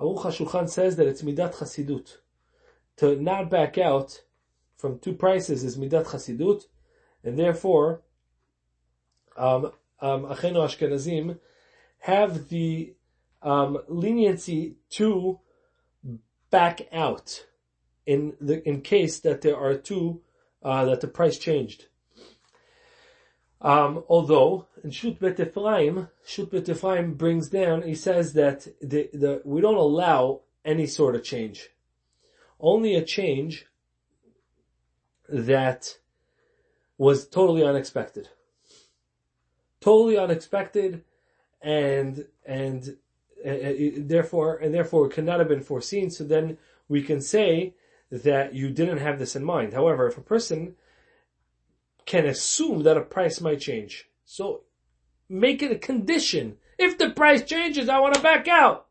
Aruch 0.00 0.22
HaShulchan 0.22 0.68
says 0.68 0.96
that 0.96 1.06
it's 1.06 1.22
Midat 1.22 1.54
Chasidut. 1.54 2.16
To 2.98 3.16
not 3.16 3.48
back 3.48 3.78
out 3.78 4.22
from 4.76 4.98
two 4.98 5.14
prices 5.14 5.64
is 5.64 5.78
Midat 5.78 6.06
Chasidut, 6.06 6.64
and 7.24 7.38
therefore, 7.38 8.02
um, 9.36 9.72
um, 10.00 10.24
Achenu 10.24 10.56
Ashkenazim 10.56 11.38
have 12.00 12.48
the 12.48 12.94
um, 13.42 13.78
leniency 13.88 14.76
to 14.90 15.40
back 16.50 16.82
out 16.92 17.46
in 18.06 18.34
the 18.40 18.66
in 18.68 18.80
case 18.80 19.20
that 19.20 19.40
there 19.42 19.56
are 19.56 19.74
two 19.74 20.20
uh, 20.62 20.84
that 20.84 21.00
the 21.00 21.08
price 21.08 21.38
changed. 21.38 21.86
Um, 23.60 24.02
although 24.08 24.66
in 24.82 24.90
Shut 24.90 25.20
Bet 25.20 25.38
Ephraim, 25.38 26.08
Shut 26.26 26.50
Bet 26.50 26.68
Ephraim 26.68 27.14
brings 27.14 27.48
down, 27.48 27.82
he 27.82 27.94
says 27.94 28.32
that 28.32 28.66
the, 28.80 29.08
the, 29.12 29.40
we 29.44 29.60
don't 29.60 29.76
allow 29.76 30.40
any 30.64 30.86
sort 30.86 31.14
of 31.14 31.22
change. 31.22 31.68
Only 32.58 32.96
a 32.96 33.04
change 33.04 33.66
that 35.28 35.98
was 36.98 37.26
totally 37.28 37.64
unexpected. 37.64 38.28
Totally 39.80 40.16
unexpected 40.16 41.04
and, 41.60 42.26
and, 42.44 42.96
and 43.44 44.08
therefore, 44.08 44.56
and 44.56 44.74
therefore 44.74 45.06
it 45.06 45.12
could 45.12 45.24
not 45.24 45.38
have 45.38 45.48
been 45.48 45.62
foreseen. 45.62 46.10
So 46.10 46.24
then 46.24 46.58
we 46.88 47.02
can 47.02 47.20
say 47.20 47.74
that 48.10 48.54
you 48.54 48.70
didn't 48.70 48.98
have 48.98 49.18
this 49.18 49.34
in 49.34 49.44
mind. 49.44 49.72
However, 49.72 50.06
if 50.06 50.18
a 50.18 50.22
person 50.22 50.74
can 52.04 52.26
assume 52.26 52.82
that 52.82 52.96
a 52.96 53.02
price 53.02 53.40
might 53.40 53.60
change, 53.60 54.08
so 54.24 54.62
make 55.28 55.62
it 55.62 55.72
a 55.72 55.78
condition. 55.78 56.58
If 56.78 56.98
the 56.98 57.10
price 57.10 57.42
changes, 57.42 57.88
I 57.88 58.00
want 58.00 58.14
to 58.14 58.20
back 58.20 58.48
out. 58.48 58.86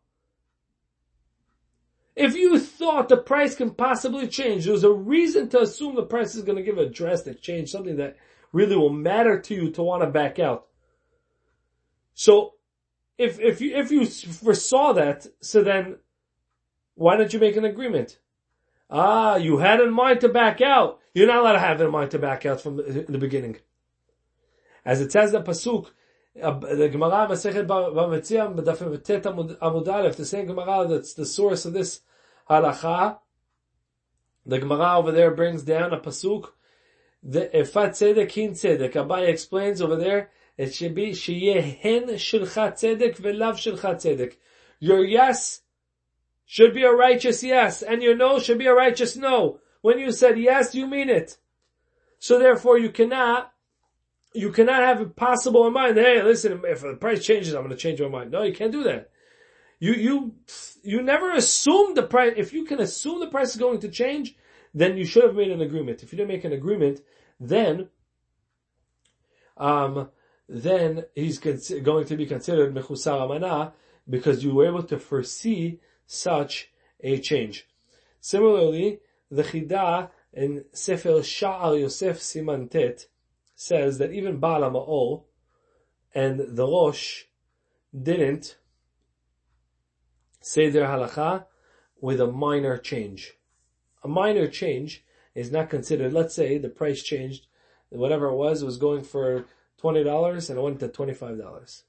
If 2.16 2.36
you 2.36 2.60
thought 2.60 3.10
the 3.10 3.18
price 3.18 3.56
can 3.56 3.72
possibly 3.72 4.28
change, 4.28 4.66
there's 4.66 4.84
a 4.84 4.92
reason 4.92 5.50
to 5.50 5.62
assume 5.62 5.96
the 5.96 6.04
price 6.04 6.36
is 6.36 6.44
going 6.44 6.58
to 6.58 6.64
give 6.64 6.78
a 6.78 6.90
drastic 6.90 7.42
change, 7.42 7.70
something 7.70 7.98
that 7.98 8.18
really 8.52 8.76
will 8.76 8.90
matter 8.90 9.40
to 9.40 9.56
you 9.56 9.70
to 9.72 9.84
want 9.84 10.04
to 10.04 10.10
back 10.10 10.38
out. 10.38 10.68
So, 12.14 12.56
if, 13.18 13.40
if 13.40 13.62
you, 13.62 13.76
if 13.76 13.92
you 13.92 14.06
foresaw 14.06 14.94
that, 14.94 15.26
so 15.42 15.64
then, 15.64 15.98
why 16.96 17.16
don't 17.16 17.32
you 17.32 17.40
make 17.40 17.56
an 17.56 17.66
agreement? 17.66 18.20
Ah, 18.90 19.38
you 19.38 19.58
had 19.58 19.80
in 19.80 19.94
mind 19.94 20.20
to 20.22 20.30
back 20.30 20.60
out. 20.60 21.00
You're 21.14 21.28
not 21.28 21.40
allowed 21.40 21.54
to 21.54 21.60
have 21.60 21.80
in 21.80 21.92
mind 21.92 22.12
to 22.12 22.20
back 22.20 22.46
out 22.46 22.60
from 22.60 22.78
the, 22.78 23.06
the 23.08 23.18
beginning. 23.18 23.58
As 24.84 25.00
it 25.00 25.12
says 25.12 25.34
in 25.34 25.42
the 25.42 25.50
Pasuk, 25.50 25.92
the 26.36 26.90
Gemara 26.92 27.28
Masechet 27.28 27.68
Bava 27.68 28.08
Metzia, 28.10 28.54
B'dafim 28.54 29.04
Tet 29.04 29.24
Amud 29.24 29.88
Aleph, 29.88 30.16
the 30.16 30.26
same 30.26 30.46
Gemara 30.46 30.88
that's 30.88 31.14
the 31.14 31.26
source 31.26 31.66
of 31.66 31.74
this 31.74 32.02
halacha, 32.50 33.18
the 34.46 34.60
Gemara 34.60 34.98
over 34.98 35.12
there 35.12 35.32
brings 35.32 35.64
down 35.64 35.94
a 35.94 36.00
Pasuk, 36.00 36.50
the 37.22 37.50
Efat 37.54 37.92
Tzedek 37.92 38.32
Hin 38.32 38.52
Tzedek. 38.52 38.94
Abai 38.94 39.28
explains 39.28 39.82
over 39.82 39.96
there, 39.96 40.32
it 40.58 40.74
should 40.74 40.96
be 40.96 41.12
Sheyehen 41.12 42.10
Shilcha 42.14 42.74
Tzedek 42.74 43.18
Velav 43.18 43.56
Shilcha 43.56 43.96
Tzedek. 43.96 44.38
Your 44.80 45.06
yes 45.06 45.62
should 46.46 46.74
be 46.74 46.84
a 46.84 46.92
righteous 46.92 47.44
yes, 47.44 47.82
and 47.82 48.02
your 48.02 48.16
no 48.16 48.40
should 48.40 48.58
be 48.58 48.66
a 48.66 48.74
righteous 48.74 49.16
no. 49.16 49.60
When 49.82 50.00
you 50.00 50.12
said 50.12 50.40
yes, 50.40 50.74
you 50.76 50.88
mean 50.88 51.10
it. 51.10 51.38
So 52.20 52.40
therefore 52.40 52.78
you 52.78 52.90
cannot, 52.90 53.51
you 54.34 54.52
cannot 54.52 54.82
have 54.82 55.02
it 55.02 55.16
possible 55.16 55.68
in 55.68 55.74
mind, 55.74 55.98
hey, 55.98 56.22
listen, 56.24 56.62
if 56.66 56.82
the 56.82 56.96
price 56.96 57.26
changes, 57.26 57.54
I'm 57.54 57.64
going 57.64 57.72
to 57.72 57.76
change 57.76 58.02
my 58.02 58.08
mind. 58.08 58.32
No, 58.32 58.44
you 58.44 58.54
can't 58.54 58.72
do 58.72 58.84
that. 58.84 59.10
You, 59.80 59.94
you, 59.94 60.36
you 60.84 61.02
never 61.02 61.32
assume 61.32 61.96
the 61.96 62.04
price, 62.04 62.34
if 62.38 62.54
you 62.54 62.66
can 62.66 62.80
assume 62.80 63.20
the 63.20 63.28
price 63.28 63.52
is 63.52 63.58
going 63.58 63.80
to 63.80 63.90
change, 63.90 64.36
then 64.74 64.96
you 64.96 65.06
should 65.06 65.24
have 65.24 65.36
made 65.36 65.52
an 65.52 65.62
agreement. 65.62 66.04
If 66.04 66.12
you 66.12 66.18
didn't 66.18 66.30
make 66.30 66.46
an 66.46 66.54
agreement, 66.54 67.02
then, 67.40 67.90
um, 69.58 70.10
then 70.48 71.06
he's 71.16 71.40
going 71.40 72.06
to 72.06 72.16
be 72.16 72.26
considered 72.26 72.74
mechusar 72.74 73.22
amana 73.22 73.74
because 74.10 74.44
you 74.44 74.54
were 74.54 74.68
able 74.68 74.84
to 74.84 75.00
foresee 75.00 75.80
such 76.06 76.72
a 77.02 77.18
change. 77.20 77.68
Similarly, 78.20 79.00
the 79.30 79.44
Chida 79.44 80.10
in 80.34 80.66
Sefer 80.74 81.10
Sha'ar 81.10 81.80
Yosef 81.80 82.20
Simantet 82.20 83.08
says 83.62 84.00
that 84.00 84.12
even 84.12 84.40
Baal 84.40 84.62
HaMaor 84.62 85.24
and 86.16 86.58
the 86.58 86.66
Rosh 86.66 87.26
didn't 87.94 88.58
say 90.40 90.70
their 90.70 90.88
halacha 90.88 91.46
with 92.02 92.20
a 92.20 92.26
minor 92.26 92.80
change. 92.80 93.34
A 94.04 94.08
minor 94.08 94.48
change 94.48 95.06
is 95.36 95.52
not 95.52 95.70
considered, 95.70 96.12
let's 96.12 96.34
say 96.34 96.58
the 96.58 96.70
price 96.70 97.04
changed, 97.04 97.46
whatever 97.90 98.30
it 98.30 98.36
was, 98.36 98.64
was 98.64 98.78
going 98.78 99.04
for 99.04 99.46
$20 99.80 100.50
and 100.50 100.58
it 100.58 100.62
went 100.62 100.80
to 100.80 100.88
$25. 100.88 101.84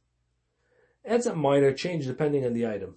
That's 1.07 1.27
a 1.27 1.35
minor 1.35 1.73
change 1.73 2.07
depending 2.07 2.45
on 2.45 2.53
the 2.53 2.67
item. 2.67 2.97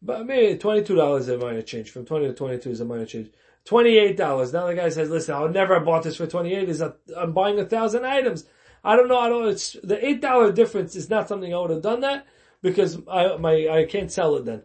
But 0.00 0.26
maybe 0.26 0.58
twenty-two 0.58 0.96
dollars 0.96 1.28
is 1.28 1.28
a 1.28 1.38
minor 1.38 1.62
change. 1.62 1.90
From 1.90 2.04
twenty 2.04 2.26
to 2.26 2.34
twenty-two 2.34 2.70
is 2.70 2.80
a 2.80 2.84
minor 2.84 3.06
change. 3.06 3.30
Twenty-eight 3.64 4.16
dollars. 4.16 4.52
Now 4.52 4.66
the 4.66 4.74
guy 4.74 4.88
says, 4.88 5.08
"Listen, 5.08 5.34
I 5.34 5.40
would 5.40 5.54
never 5.54 5.74
have 5.74 5.84
bought 5.84 6.02
this 6.02 6.16
for 6.16 6.26
twenty-eight. 6.26 6.68
Is 6.68 6.82
I'm 6.82 7.32
buying 7.32 7.58
a 7.60 7.64
thousand 7.64 8.04
items. 8.04 8.44
I 8.82 8.96
don't 8.96 9.08
know. 9.08 9.18
I 9.18 9.28
don't. 9.28 9.48
It's 9.48 9.76
the 9.84 10.04
eight 10.04 10.20
dollar 10.20 10.52
difference 10.52 10.96
is 10.96 11.08
not 11.08 11.28
something 11.28 11.54
I 11.54 11.58
would 11.58 11.70
have 11.70 11.82
done 11.82 12.00
that 12.00 12.26
because 12.60 12.98
I 13.08 13.36
my 13.36 13.68
I 13.68 13.84
can't 13.84 14.10
sell 14.10 14.34
it 14.36 14.44
then 14.44 14.62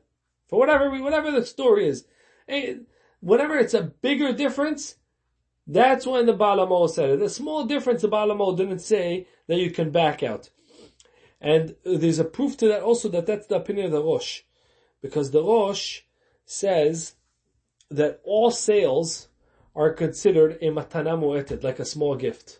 for 0.48 0.58
whatever 0.58 0.90
whatever 1.02 1.32
the 1.32 1.46
story 1.46 1.88
is. 1.88 2.06
Eh, 2.48 2.76
whenever 3.20 3.58
it's 3.58 3.74
a 3.74 3.84
bigger 3.84 4.34
difference, 4.34 4.96
that's 5.68 6.08
when 6.08 6.26
the 6.26 6.34
Baal 6.34 6.66
HaMaor 6.66 6.90
said 6.90 7.10
it. 7.12 7.20
The 7.20 7.30
small 7.30 7.66
difference, 7.66 8.02
the 8.02 8.08
Baal 8.08 8.30
HaMaor 8.30 8.58
didn't 8.58 8.80
say 8.80 9.28
that 9.48 9.60
you 9.60 9.70
can 9.70 9.92
back 9.92 10.24
out. 10.24 10.50
And 11.40 11.76
there's 11.84 12.20
a 12.20 12.26
proof 12.26 12.58
to 12.58 12.68
that 12.70 12.82
also 12.82 13.10
that 13.10 13.28
that's 13.28 13.48
the 13.48 13.58
opinion 13.58 13.88
of 13.88 13.92
the 13.92 14.04
Rosh. 14.04 14.42
Because 15.02 15.30
the 15.30 15.44
Rosh 15.44 16.02
says 16.46 17.14
that 17.90 18.20
all 18.24 18.52
sales 18.52 19.30
are 19.76 19.94
considered 19.94 20.58
a 20.62 20.70
matana 20.70 21.18
mu'eted, 21.18 21.64
like 21.64 21.80
a 21.80 21.86
small 21.86 22.16
gift. 22.16 22.60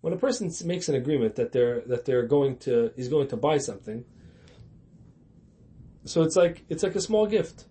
when 0.00 0.12
a 0.12 0.16
person 0.16 0.52
makes 0.64 0.88
an 0.88 0.94
agreement 0.94 1.34
that 1.34 1.52
they're 1.52 1.80
that 1.82 2.04
they're 2.04 2.26
going 2.26 2.56
to 2.58 2.92
he's 2.96 3.08
going 3.08 3.28
to 3.28 3.36
buy 3.36 3.58
something, 3.58 4.04
so 6.04 6.22
it's 6.22 6.36
like 6.36 6.64
it's 6.68 6.82
like 6.82 6.94
a 6.94 7.00
small 7.00 7.26
gift. 7.26 7.66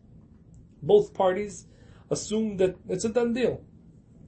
Both 0.81 1.13
parties 1.13 1.65
assume 2.11 2.57
that 2.57 2.75
it's 2.89 3.05
a 3.05 3.09
done 3.09 3.33
deal. 3.33 3.61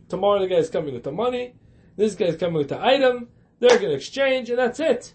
Tomorrow 0.09 0.39
the 0.39 0.47
guy 0.47 0.55
is 0.55 0.70
coming 0.70 0.93
with 0.93 1.03
the 1.03 1.11
money, 1.11 1.55
this 1.97 2.15
guy 2.15 2.26
is 2.26 2.38
coming 2.38 2.57
with 2.57 2.70
the 2.70 2.82
item, 2.82 3.30
they're 3.59 3.78
going 3.78 3.89
to 3.89 3.95
exchange, 3.95 4.49
and 4.49 4.57
that's 4.57 4.80
it. 4.80 5.13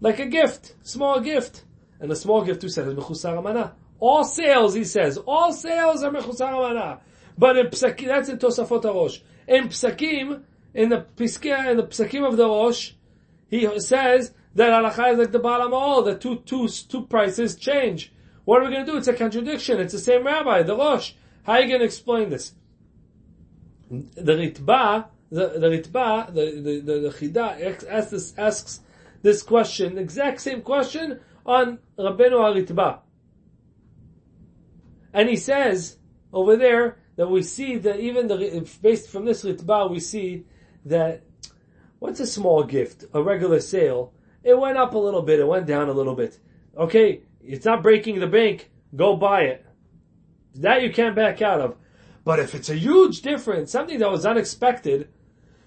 Like 0.00 0.18
a 0.18 0.26
gift, 0.26 0.74
small 0.82 1.20
gift. 1.20 1.64
And 2.00 2.12
a 2.12 2.16
small 2.16 2.42
gift, 2.44 2.60
who 2.60 2.68
says, 2.68 2.88
is. 2.88 3.72
All 4.00 4.24
sales, 4.24 4.74
he 4.74 4.84
says, 4.84 5.18
all 5.18 5.52
sales 5.52 6.02
are 6.02 6.10
mechusar 6.10 6.48
amana. 6.48 7.00
But 7.38 7.56
in 7.56 7.66
psakim, 7.68 8.06
that's 8.06 8.28
in 8.28 8.38
Tosafot 8.38 8.82
HaRosh. 8.82 9.20
In 9.48 9.68
psakim, 9.68 10.42
in 10.74 10.88
the 10.88 11.06
piskei, 11.16 11.70
in 11.70 11.76
the 11.76 11.84
psakim 11.84 12.26
of 12.26 12.36
the 12.36 12.46
Rosh, 12.46 12.92
he 13.48 13.80
says 13.80 14.32
that 14.54 14.70
halacha 14.70 15.12
is 15.12 15.18
like 15.18 15.32
the 15.32 15.38
Baal 15.38 15.68
HaMaor, 15.68 16.04
that 16.06 16.20
two, 16.20 16.36
two, 16.40 16.68
two 16.68 17.06
prices 17.06 17.56
change. 17.56 18.12
What 18.44 18.60
are 18.60 18.64
we 18.66 18.72
going 18.72 18.84
to 18.84 18.92
do? 18.92 18.98
It's 18.98 19.08
a 19.08 19.14
contradiction. 19.14 19.80
It's 19.80 19.92
the 19.92 19.98
same 19.98 20.24
rabbi, 20.24 20.62
the 20.62 20.76
Rosh. 20.76 21.12
How 21.44 21.54
are 21.54 21.60
you 21.60 21.68
going 21.68 21.80
to 21.80 21.86
explain 21.86 22.30
this? 22.30 22.54
The 23.90 24.32
Ritba, 24.32 25.06
the, 25.30 25.48
the 25.58 25.68
Ritba, 25.68 26.34
the, 26.34 26.60
the, 26.60 26.80
the, 26.80 27.00
the 27.00 27.08
Chida 27.10 27.86
asks 27.88 28.10
this, 28.10 28.34
asks 28.36 28.80
this 29.22 29.42
question, 29.42 29.98
exact 29.98 30.40
same 30.40 30.62
question 30.62 31.20
on 31.46 31.78
Rabbeinu 31.98 32.32
HaRitba. 32.32 32.98
And 35.14 35.28
he 35.28 35.36
says 35.36 35.96
over 36.32 36.56
there 36.56 36.98
that 37.16 37.28
we 37.28 37.42
see 37.42 37.78
that 37.78 38.00
even 38.00 38.26
the, 38.26 38.68
based 38.82 39.08
from 39.08 39.24
this 39.24 39.44
Ritba, 39.44 39.90
we 39.90 40.00
see 40.00 40.44
that 40.84 41.22
what's 42.00 42.20
a 42.20 42.26
small 42.26 42.64
gift? 42.64 43.04
A 43.14 43.22
regular 43.22 43.60
sale. 43.60 44.12
It 44.42 44.58
went 44.58 44.76
up 44.76 44.92
a 44.92 44.98
little 44.98 45.22
bit, 45.22 45.40
it 45.40 45.46
went 45.46 45.66
down 45.66 45.88
a 45.88 45.92
little 45.92 46.16
bit. 46.16 46.38
Okay, 46.76 47.22
it's 47.42 47.64
not 47.64 47.82
breaking 47.82 48.18
the 48.18 48.26
bank, 48.26 48.70
go 48.94 49.16
buy 49.16 49.42
it. 49.42 49.64
That 50.56 50.82
you 50.82 50.92
can't 50.92 51.16
back 51.16 51.40
out 51.40 51.60
of. 51.60 51.76
But 52.24 52.40
if 52.40 52.54
it's 52.54 52.68
a 52.68 52.74
huge 52.74 53.22
difference, 53.22 53.70
something 53.70 53.98
that 54.00 54.10
was 54.10 54.26
unexpected, 54.26 55.08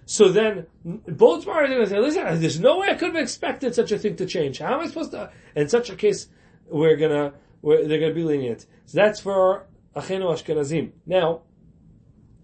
so 0.06 0.30
then 0.30 0.68
both 0.84 1.46
parties 1.46 1.72
are 1.72 1.76
going 1.76 1.86
to 1.86 1.90
say, 1.90 2.00
listen, 2.00 2.42
there's 2.42 2.60
no 2.60 2.80
way 2.80 2.90
I 2.90 2.96
could 2.96 3.14
have 3.14 3.22
expected 3.22 3.76
such 3.76 3.92
a 3.92 4.00
thing 4.00 4.16
to 4.18 4.26
change. 4.26 4.60
How 4.60 4.76
am 4.76 4.82
I 4.82 4.88
supposed 4.88 5.12
to? 5.12 5.32
In 5.56 5.70
such 5.70 5.90
a 5.90 5.96
case, 5.96 6.30
we're 6.70 6.96
gonna, 6.96 7.34
they're 7.64 8.00
gonna 8.00 8.14
be 8.14 8.24
lenient. 8.24 8.66
So 8.86 8.98
that's 8.98 9.20
for 9.20 9.68
Achenu 9.96 10.26
Ashkenazim. 10.32 10.92
Now, 11.06 11.42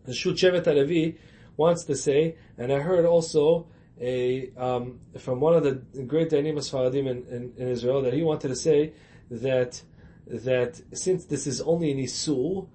the 0.06 0.14
Shut 0.14 0.36
Shevet 0.36 0.66
HaLevi 0.66 1.18
wants 1.56 1.86
to 1.86 1.96
say, 1.96 2.36
and 2.58 2.72
I 2.72 2.80
heard 2.80 3.06
also 3.06 3.68
a 4.00 4.52
um, 4.58 5.00
from 5.20 5.40
one 5.40 5.54
of 5.56 5.64
the 5.64 5.74
great 6.04 6.30
Dayanim 6.30 6.56
Sfaradim 6.56 7.08
in, 7.08 7.26
in, 7.28 7.54
in, 7.58 7.68
Israel 7.68 8.02
that 8.02 8.14
he 8.14 8.24
wanted 8.24 8.48
to 8.50 8.56
say 8.56 8.94
that 9.30 9.82
that 10.28 10.82
since 10.94 11.26
this 11.26 11.46
is 11.46 11.62
only 11.62 11.92
in 11.92 11.98
Isur, 11.98 12.68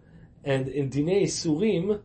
and 0.45 0.69
in 0.69 0.91
Dinei 0.91 1.25
Isurim, 1.25 2.01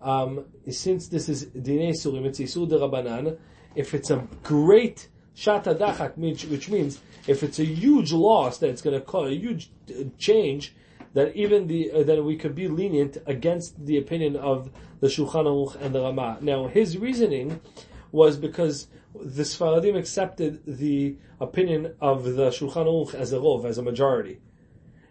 um, 0.00 0.46
since 0.70 1.08
this 1.08 1.28
is 1.28 1.46
Dinei 1.46 1.90
Surim, 1.90 2.24
it's 2.24 2.40
Isur 2.40 2.68
de 2.68 2.76
Rabbanan, 2.78 3.38
if 3.74 3.94
it's 3.94 4.10
a 4.10 4.26
great 4.42 5.08
Shata 5.36 5.76
Dachak, 5.76 6.16
which 6.48 6.68
means 6.68 7.00
if 7.26 7.42
it's 7.42 7.58
a 7.58 7.64
huge 7.64 8.12
loss 8.12 8.58
that 8.58 8.70
it's 8.70 8.82
going 8.82 8.98
to 8.98 9.04
cause 9.04 9.30
a 9.30 9.34
huge 9.34 9.70
uh, 9.90 10.04
change, 10.18 10.74
that 11.14 11.34
even 11.34 11.66
the 11.66 11.90
uh, 11.90 12.02
that 12.02 12.22
we 12.22 12.36
could 12.36 12.54
be 12.54 12.68
lenient 12.68 13.18
against 13.26 13.84
the 13.84 13.96
opinion 13.98 14.36
of 14.36 14.70
the 15.00 15.06
Shulchan 15.06 15.46
Aruch 15.46 15.80
and 15.80 15.94
the 15.94 16.00
Rama. 16.00 16.38
Now 16.40 16.66
his 16.66 16.98
reasoning 16.98 17.60
was 18.12 18.36
because 18.36 18.88
the 19.14 19.42
Sfaradim 19.42 19.96
accepted 19.96 20.62
the 20.66 21.16
opinion 21.40 21.94
of 22.00 22.24
the 22.24 22.50
Shulchan 22.50 22.86
Aruch 22.86 23.14
as 23.14 23.32
a 23.32 23.38
rov, 23.38 23.64
as 23.64 23.78
a 23.78 23.82
majority, 23.82 24.40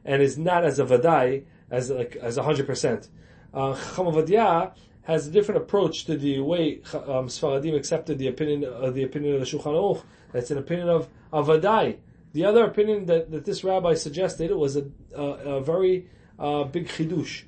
and 0.05 0.21
is 0.21 0.37
not 0.37 0.63
as 0.65 0.79
a 0.79 0.85
vadai 0.85 1.45
as 1.71 1.89
like 1.89 2.15
as 2.17 2.37
a 2.37 2.43
hundred 2.43 2.67
percent. 2.67 3.09
Uh, 3.53 3.75
Chacham 3.75 4.07
Ovadia 4.07 4.73
has 5.03 5.27
a 5.27 5.31
different 5.31 5.61
approach 5.61 6.05
to 6.05 6.17
the 6.17 6.39
way 6.39 6.81
um, 6.93 7.27
Sfaradim 7.27 7.75
accepted 7.75 8.17
the 8.17 8.27
opinion 8.27 8.65
uh, 8.65 8.89
the 8.89 9.03
opinion 9.03 9.35
of 9.35 9.39
the 9.41 9.45
Shulchan 9.45 9.73
Aruch. 9.73 10.03
That's 10.31 10.51
an 10.51 10.57
opinion 10.57 10.89
of 10.89 11.09
Avadai. 11.31 11.97
The 12.33 12.45
other 12.45 12.63
opinion 12.65 13.05
that, 13.05 13.29
that 13.31 13.45
this 13.45 13.63
rabbi 13.63 13.93
suggested 13.93 14.49
it 14.49 14.57
was 14.57 14.75
a, 14.75 14.85
a, 15.15 15.23
a 15.23 15.61
very 15.61 16.07
uh, 16.39 16.63
big 16.63 16.87
chidush. 16.87 17.43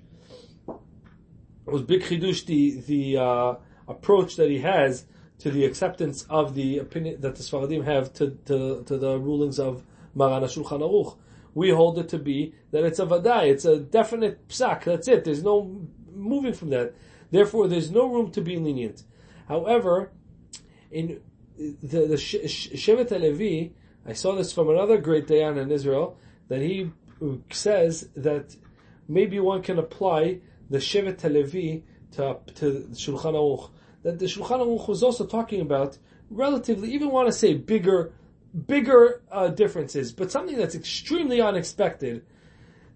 It 0.67 1.71
was 1.71 1.81
big 1.81 2.03
chidush 2.03 2.45
the 2.45 2.81
the 2.81 3.17
uh, 3.17 3.55
approach 3.87 4.35
that 4.35 4.49
he 4.49 4.59
has 4.59 5.05
to 5.39 5.51
the 5.51 5.65
acceptance 5.65 6.23
of 6.29 6.55
the 6.55 6.77
opinion 6.77 7.21
that 7.21 7.35
the 7.35 7.43
Sfaradim 7.43 7.83
have 7.83 8.13
to, 8.13 8.31
to, 8.45 8.83
to 8.83 8.97
the 8.97 9.17
rulings 9.19 9.59
of 9.59 9.83
Maran 10.13 10.43
Shulchan 10.43 10.81
Aruch. 10.81 11.17
We 11.53 11.69
hold 11.69 11.99
it 11.99 12.09
to 12.09 12.19
be 12.19 12.53
that 12.71 12.83
it's 12.83 12.99
a 12.99 13.05
vadai, 13.05 13.47
it's 13.49 13.65
a 13.65 13.79
definite 13.79 14.47
psak. 14.47 14.83
That's 14.83 15.07
it. 15.07 15.23
There's 15.23 15.43
no 15.43 15.87
moving 16.13 16.53
from 16.53 16.69
that. 16.69 16.93
Therefore, 17.31 17.67
there's 17.67 17.91
no 17.91 18.07
room 18.07 18.31
to 18.31 18.41
be 18.41 18.57
lenient. 18.57 19.03
However, 19.47 20.11
in 20.91 21.21
the, 21.57 22.07
the 22.07 22.15
Shevet 22.15 23.11
Levi, 23.11 23.73
I 24.05 24.13
saw 24.13 24.35
this 24.35 24.53
from 24.53 24.69
another 24.69 24.97
great 24.97 25.27
Dayan 25.27 25.61
in 25.61 25.71
Israel, 25.71 26.17
that 26.47 26.61
he 26.61 26.91
says 27.49 28.09
that 28.15 28.55
maybe 29.07 29.39
one 29.39 29.61
can 29.61 29.79
apply 29.79 30.39
the 30.69 30.77
Shevet 30.77 31.23
Levi 31.23 31.81
to, 32.11 32.37
to 32.55 32.87
Shulchan 32.91 33.33
Aruch. 33.33 33.71
That 34.03 34.19
the 34.19 34.25
Shulchan 34.25 34.59
Aruch 34.59 34.87
was 34.87 35.03
also 35.03 35.25
talking 35.25 35.61
about 35.61 35.97
relatively, 36.29 36.91
even 36.93 37.09
want 37.11 37.27
to 37.27 37.33
say 37.33 37.53
bigger 37.53 38.13
bigger 38.55 39.21
uh, 39.31 39.49
differences, 39.49 40.11
but 40.13 40.31
something 40.31 40.57
that's 40.57 40.75
extremely 40.75 41.41
unexpected 41.41 42.25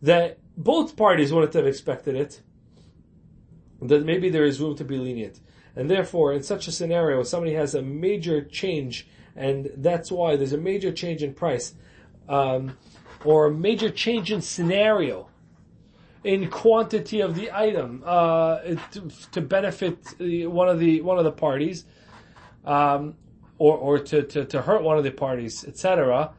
that 0.01 0.37
both 0.55 0.95
parties 0.95 1.33
wouldn't 1.33 1.53
have 1.53 1.67
expected 1.67 2.15
it, 2.15 2.41
that 3.81 4.05
maybe 4.05 4.29
there 4.29 4.45
is 4.45 4.59
room 4.59 4.75
to 4.75 4.83
be 4.83 4.97
lenient. 4.97 5.39
And 5.75 5.89
therefore, 5.89 6.33
in 6.33 6.43
such 6.43 6.67
a 6.67 6.71
scenario, 6.71 7.23
somebody 7.23 7.53
has 7.53 7.75
a 7.75 7.81
major 7.81 8.43
change, 8.43 9.07
and 9.35 9.71
that's 9.77 10.11
why 10.11 10.35
there's 10.35 10.53
a 10.53 10.57
major 10.57 10.91
change 10.91 11.23
in 11.23 11.33
price, 11.33 11.73
um, 12.27 12.77
or 13.23 13.47
a 13.47 13.51
major 13.51 13.89
change 13.89 14.31
in 14.31 14.41
scenario, 14.41 15.29
in 16.23 16.49
quantity 16.49 17.21
of 17.21 17.35
the 17.35 17.51
item, 17.51 18.03
uh, 18.05 18.59
to, 18.91 19.09
to, 19.31 19.41
benefit 19.41 19.97
one 20.19 20.67
of 20.67 20.79
the 20.79 21.01
one 21.01 21.17
of 21.17 21.23
the 21.23 21.31
parties, 21.31 21.85
um, 22.65 23.15
or, 23.57 23.77
or 23.77 23.99
to, 23.99 24.23
to, 24.23 24.45
to 24.45 24.61
hurt 24.61 24.83
one 24.83 24.97
of 24.97 25.03
the 25.03 25.11
parties, 25.11 25.63
etc. 25.65 26.33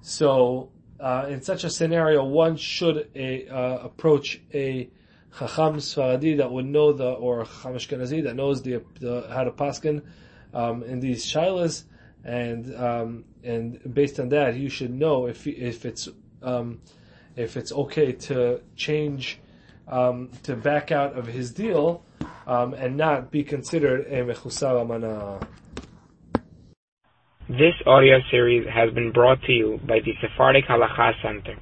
So, 0.00 0.70
uh, 0.98 1.26
in 1.28 1.42
such 1.42 1.62
a 1.64 1.70
scenario, 1.70 2.24
one 2.24 2.56
should 2.56 3.08
a, 3.14 3.46
uh, 3.48 3.78
approach 3.84 4.40
a 4.52 4.90
Chacham 5.38 5.76
Sfaradi 5.76 6.36
that 6.36 6.50
would 6.50 6.66
know 6.66 6.92
the, 6.92 7.10
or 7.10 7.44
Chacham 7.44 7.74
Ashkenazi 7.74 8.22
that 8.24 8.36
knows 8.36 8.62
the, 8.62 8.82
the 9.00 9.26
how 9.32 9.44
to 9.44 9.50
paskin 9.50 10.02
um, 10.52 10.82
in 10.82 11.00
these 11.00 11.24
shilas, 11.24 11.84
and 12.24 12.74
um, 12.76 13.24
and 13.42 13.94
based 13.94 14.20
on 14.20 14.28
that, 14.30 14.56
you 14.56 14.68
should 14.68 14.92
know 14.92 15.26
if 15.26 15.46
if 15.46 15.84
it's 15.84 16.08
um, 16.42 16.80
if 17.36 17.56
it's 17.56 17.72
okay 17.72 18.12
to 18.12 18.60
change 18.76 19.40
um, 19.88 20.30
to 20.42 20.54
back 20.54 20.92
out 20.92 21.16
of 21.16 21.26
his 21.26 21.50
deal 21.50 22.04
um, 22.46 22.74
and 22.74 22.96
not 22.96 23.30
be 23.30 23.42
considered 23.42 24.06
a 24.06 24.24
mechusar 24.24 24.80
amana. 24.80 25.40
This 27.48 27.74
audio 27.86 28.18
series 28.30 28.66
has 28.68 28.92
been 28.92 29.12
brought 29.12 29.42
to 29.42 29.52
you 29.52 29.80
by 29.86 30.00
the 30.00 30.12
Sephardic 30.20 30.66
Halacha 30.66 31.12
Center. 31.22 31.56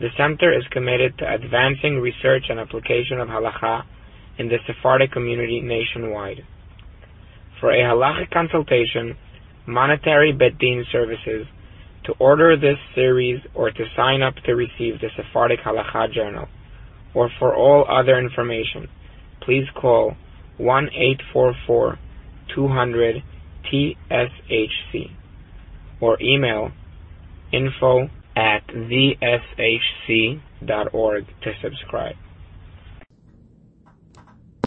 The 0.00 0.08
center 0.16 0.56
is 0.56 0.64
committed 0.70 1.18
to 1.18 1.30
advancing 1.30 2.00
research 2.00 2.44
and 2.48 2.58
application 2.58 3.20
of 3.20 3.28
halacha 3.28 3.84
in 4.38 4.48
the 4.48 4.56
Sephardic 4.66 5.12
community 5.12 5.60
nationwide. 5.60 6.42
For 7.60 7.70
a 7.70 7.82
halachic 7.82 8.30
consultation, 8.30 9.14
monetary 9.66 10.32
bet 10.32 10.58
din 10.58 10.86
services, 10.90 11.46
to 12.04 12.14
order 12.18 12.56
this 12.56 12.78
series 12.94 13.40
or 13.54 13.70
to 13.70 13.84
sign 13.94 14.22
up 14.22 14.34
to 14.46 14.54
receive 14.54 15.00
the 15.00 15.10
Sephardic 15.16 15.60
Halacha 15.60 16.10
Journal, 16.14 16.48
or 17.14 17.28
for 17.38 17.54
all 17.54 17.84
other 17.86 18.18
information, 18.18 18.88
please 19.42 19.66
call 19.78 20.14
1 20.56 20.88
844 20.94 21.98
200 22.54 23.22
TSHC 23.70 25.10
or 26.00 26.16
email 26.22 26.70
info 27.52 28.08
at 28.40 28.66
theshc.org 28.68 30.40
to 31.42 31.52
subscribe. 31.62 32.16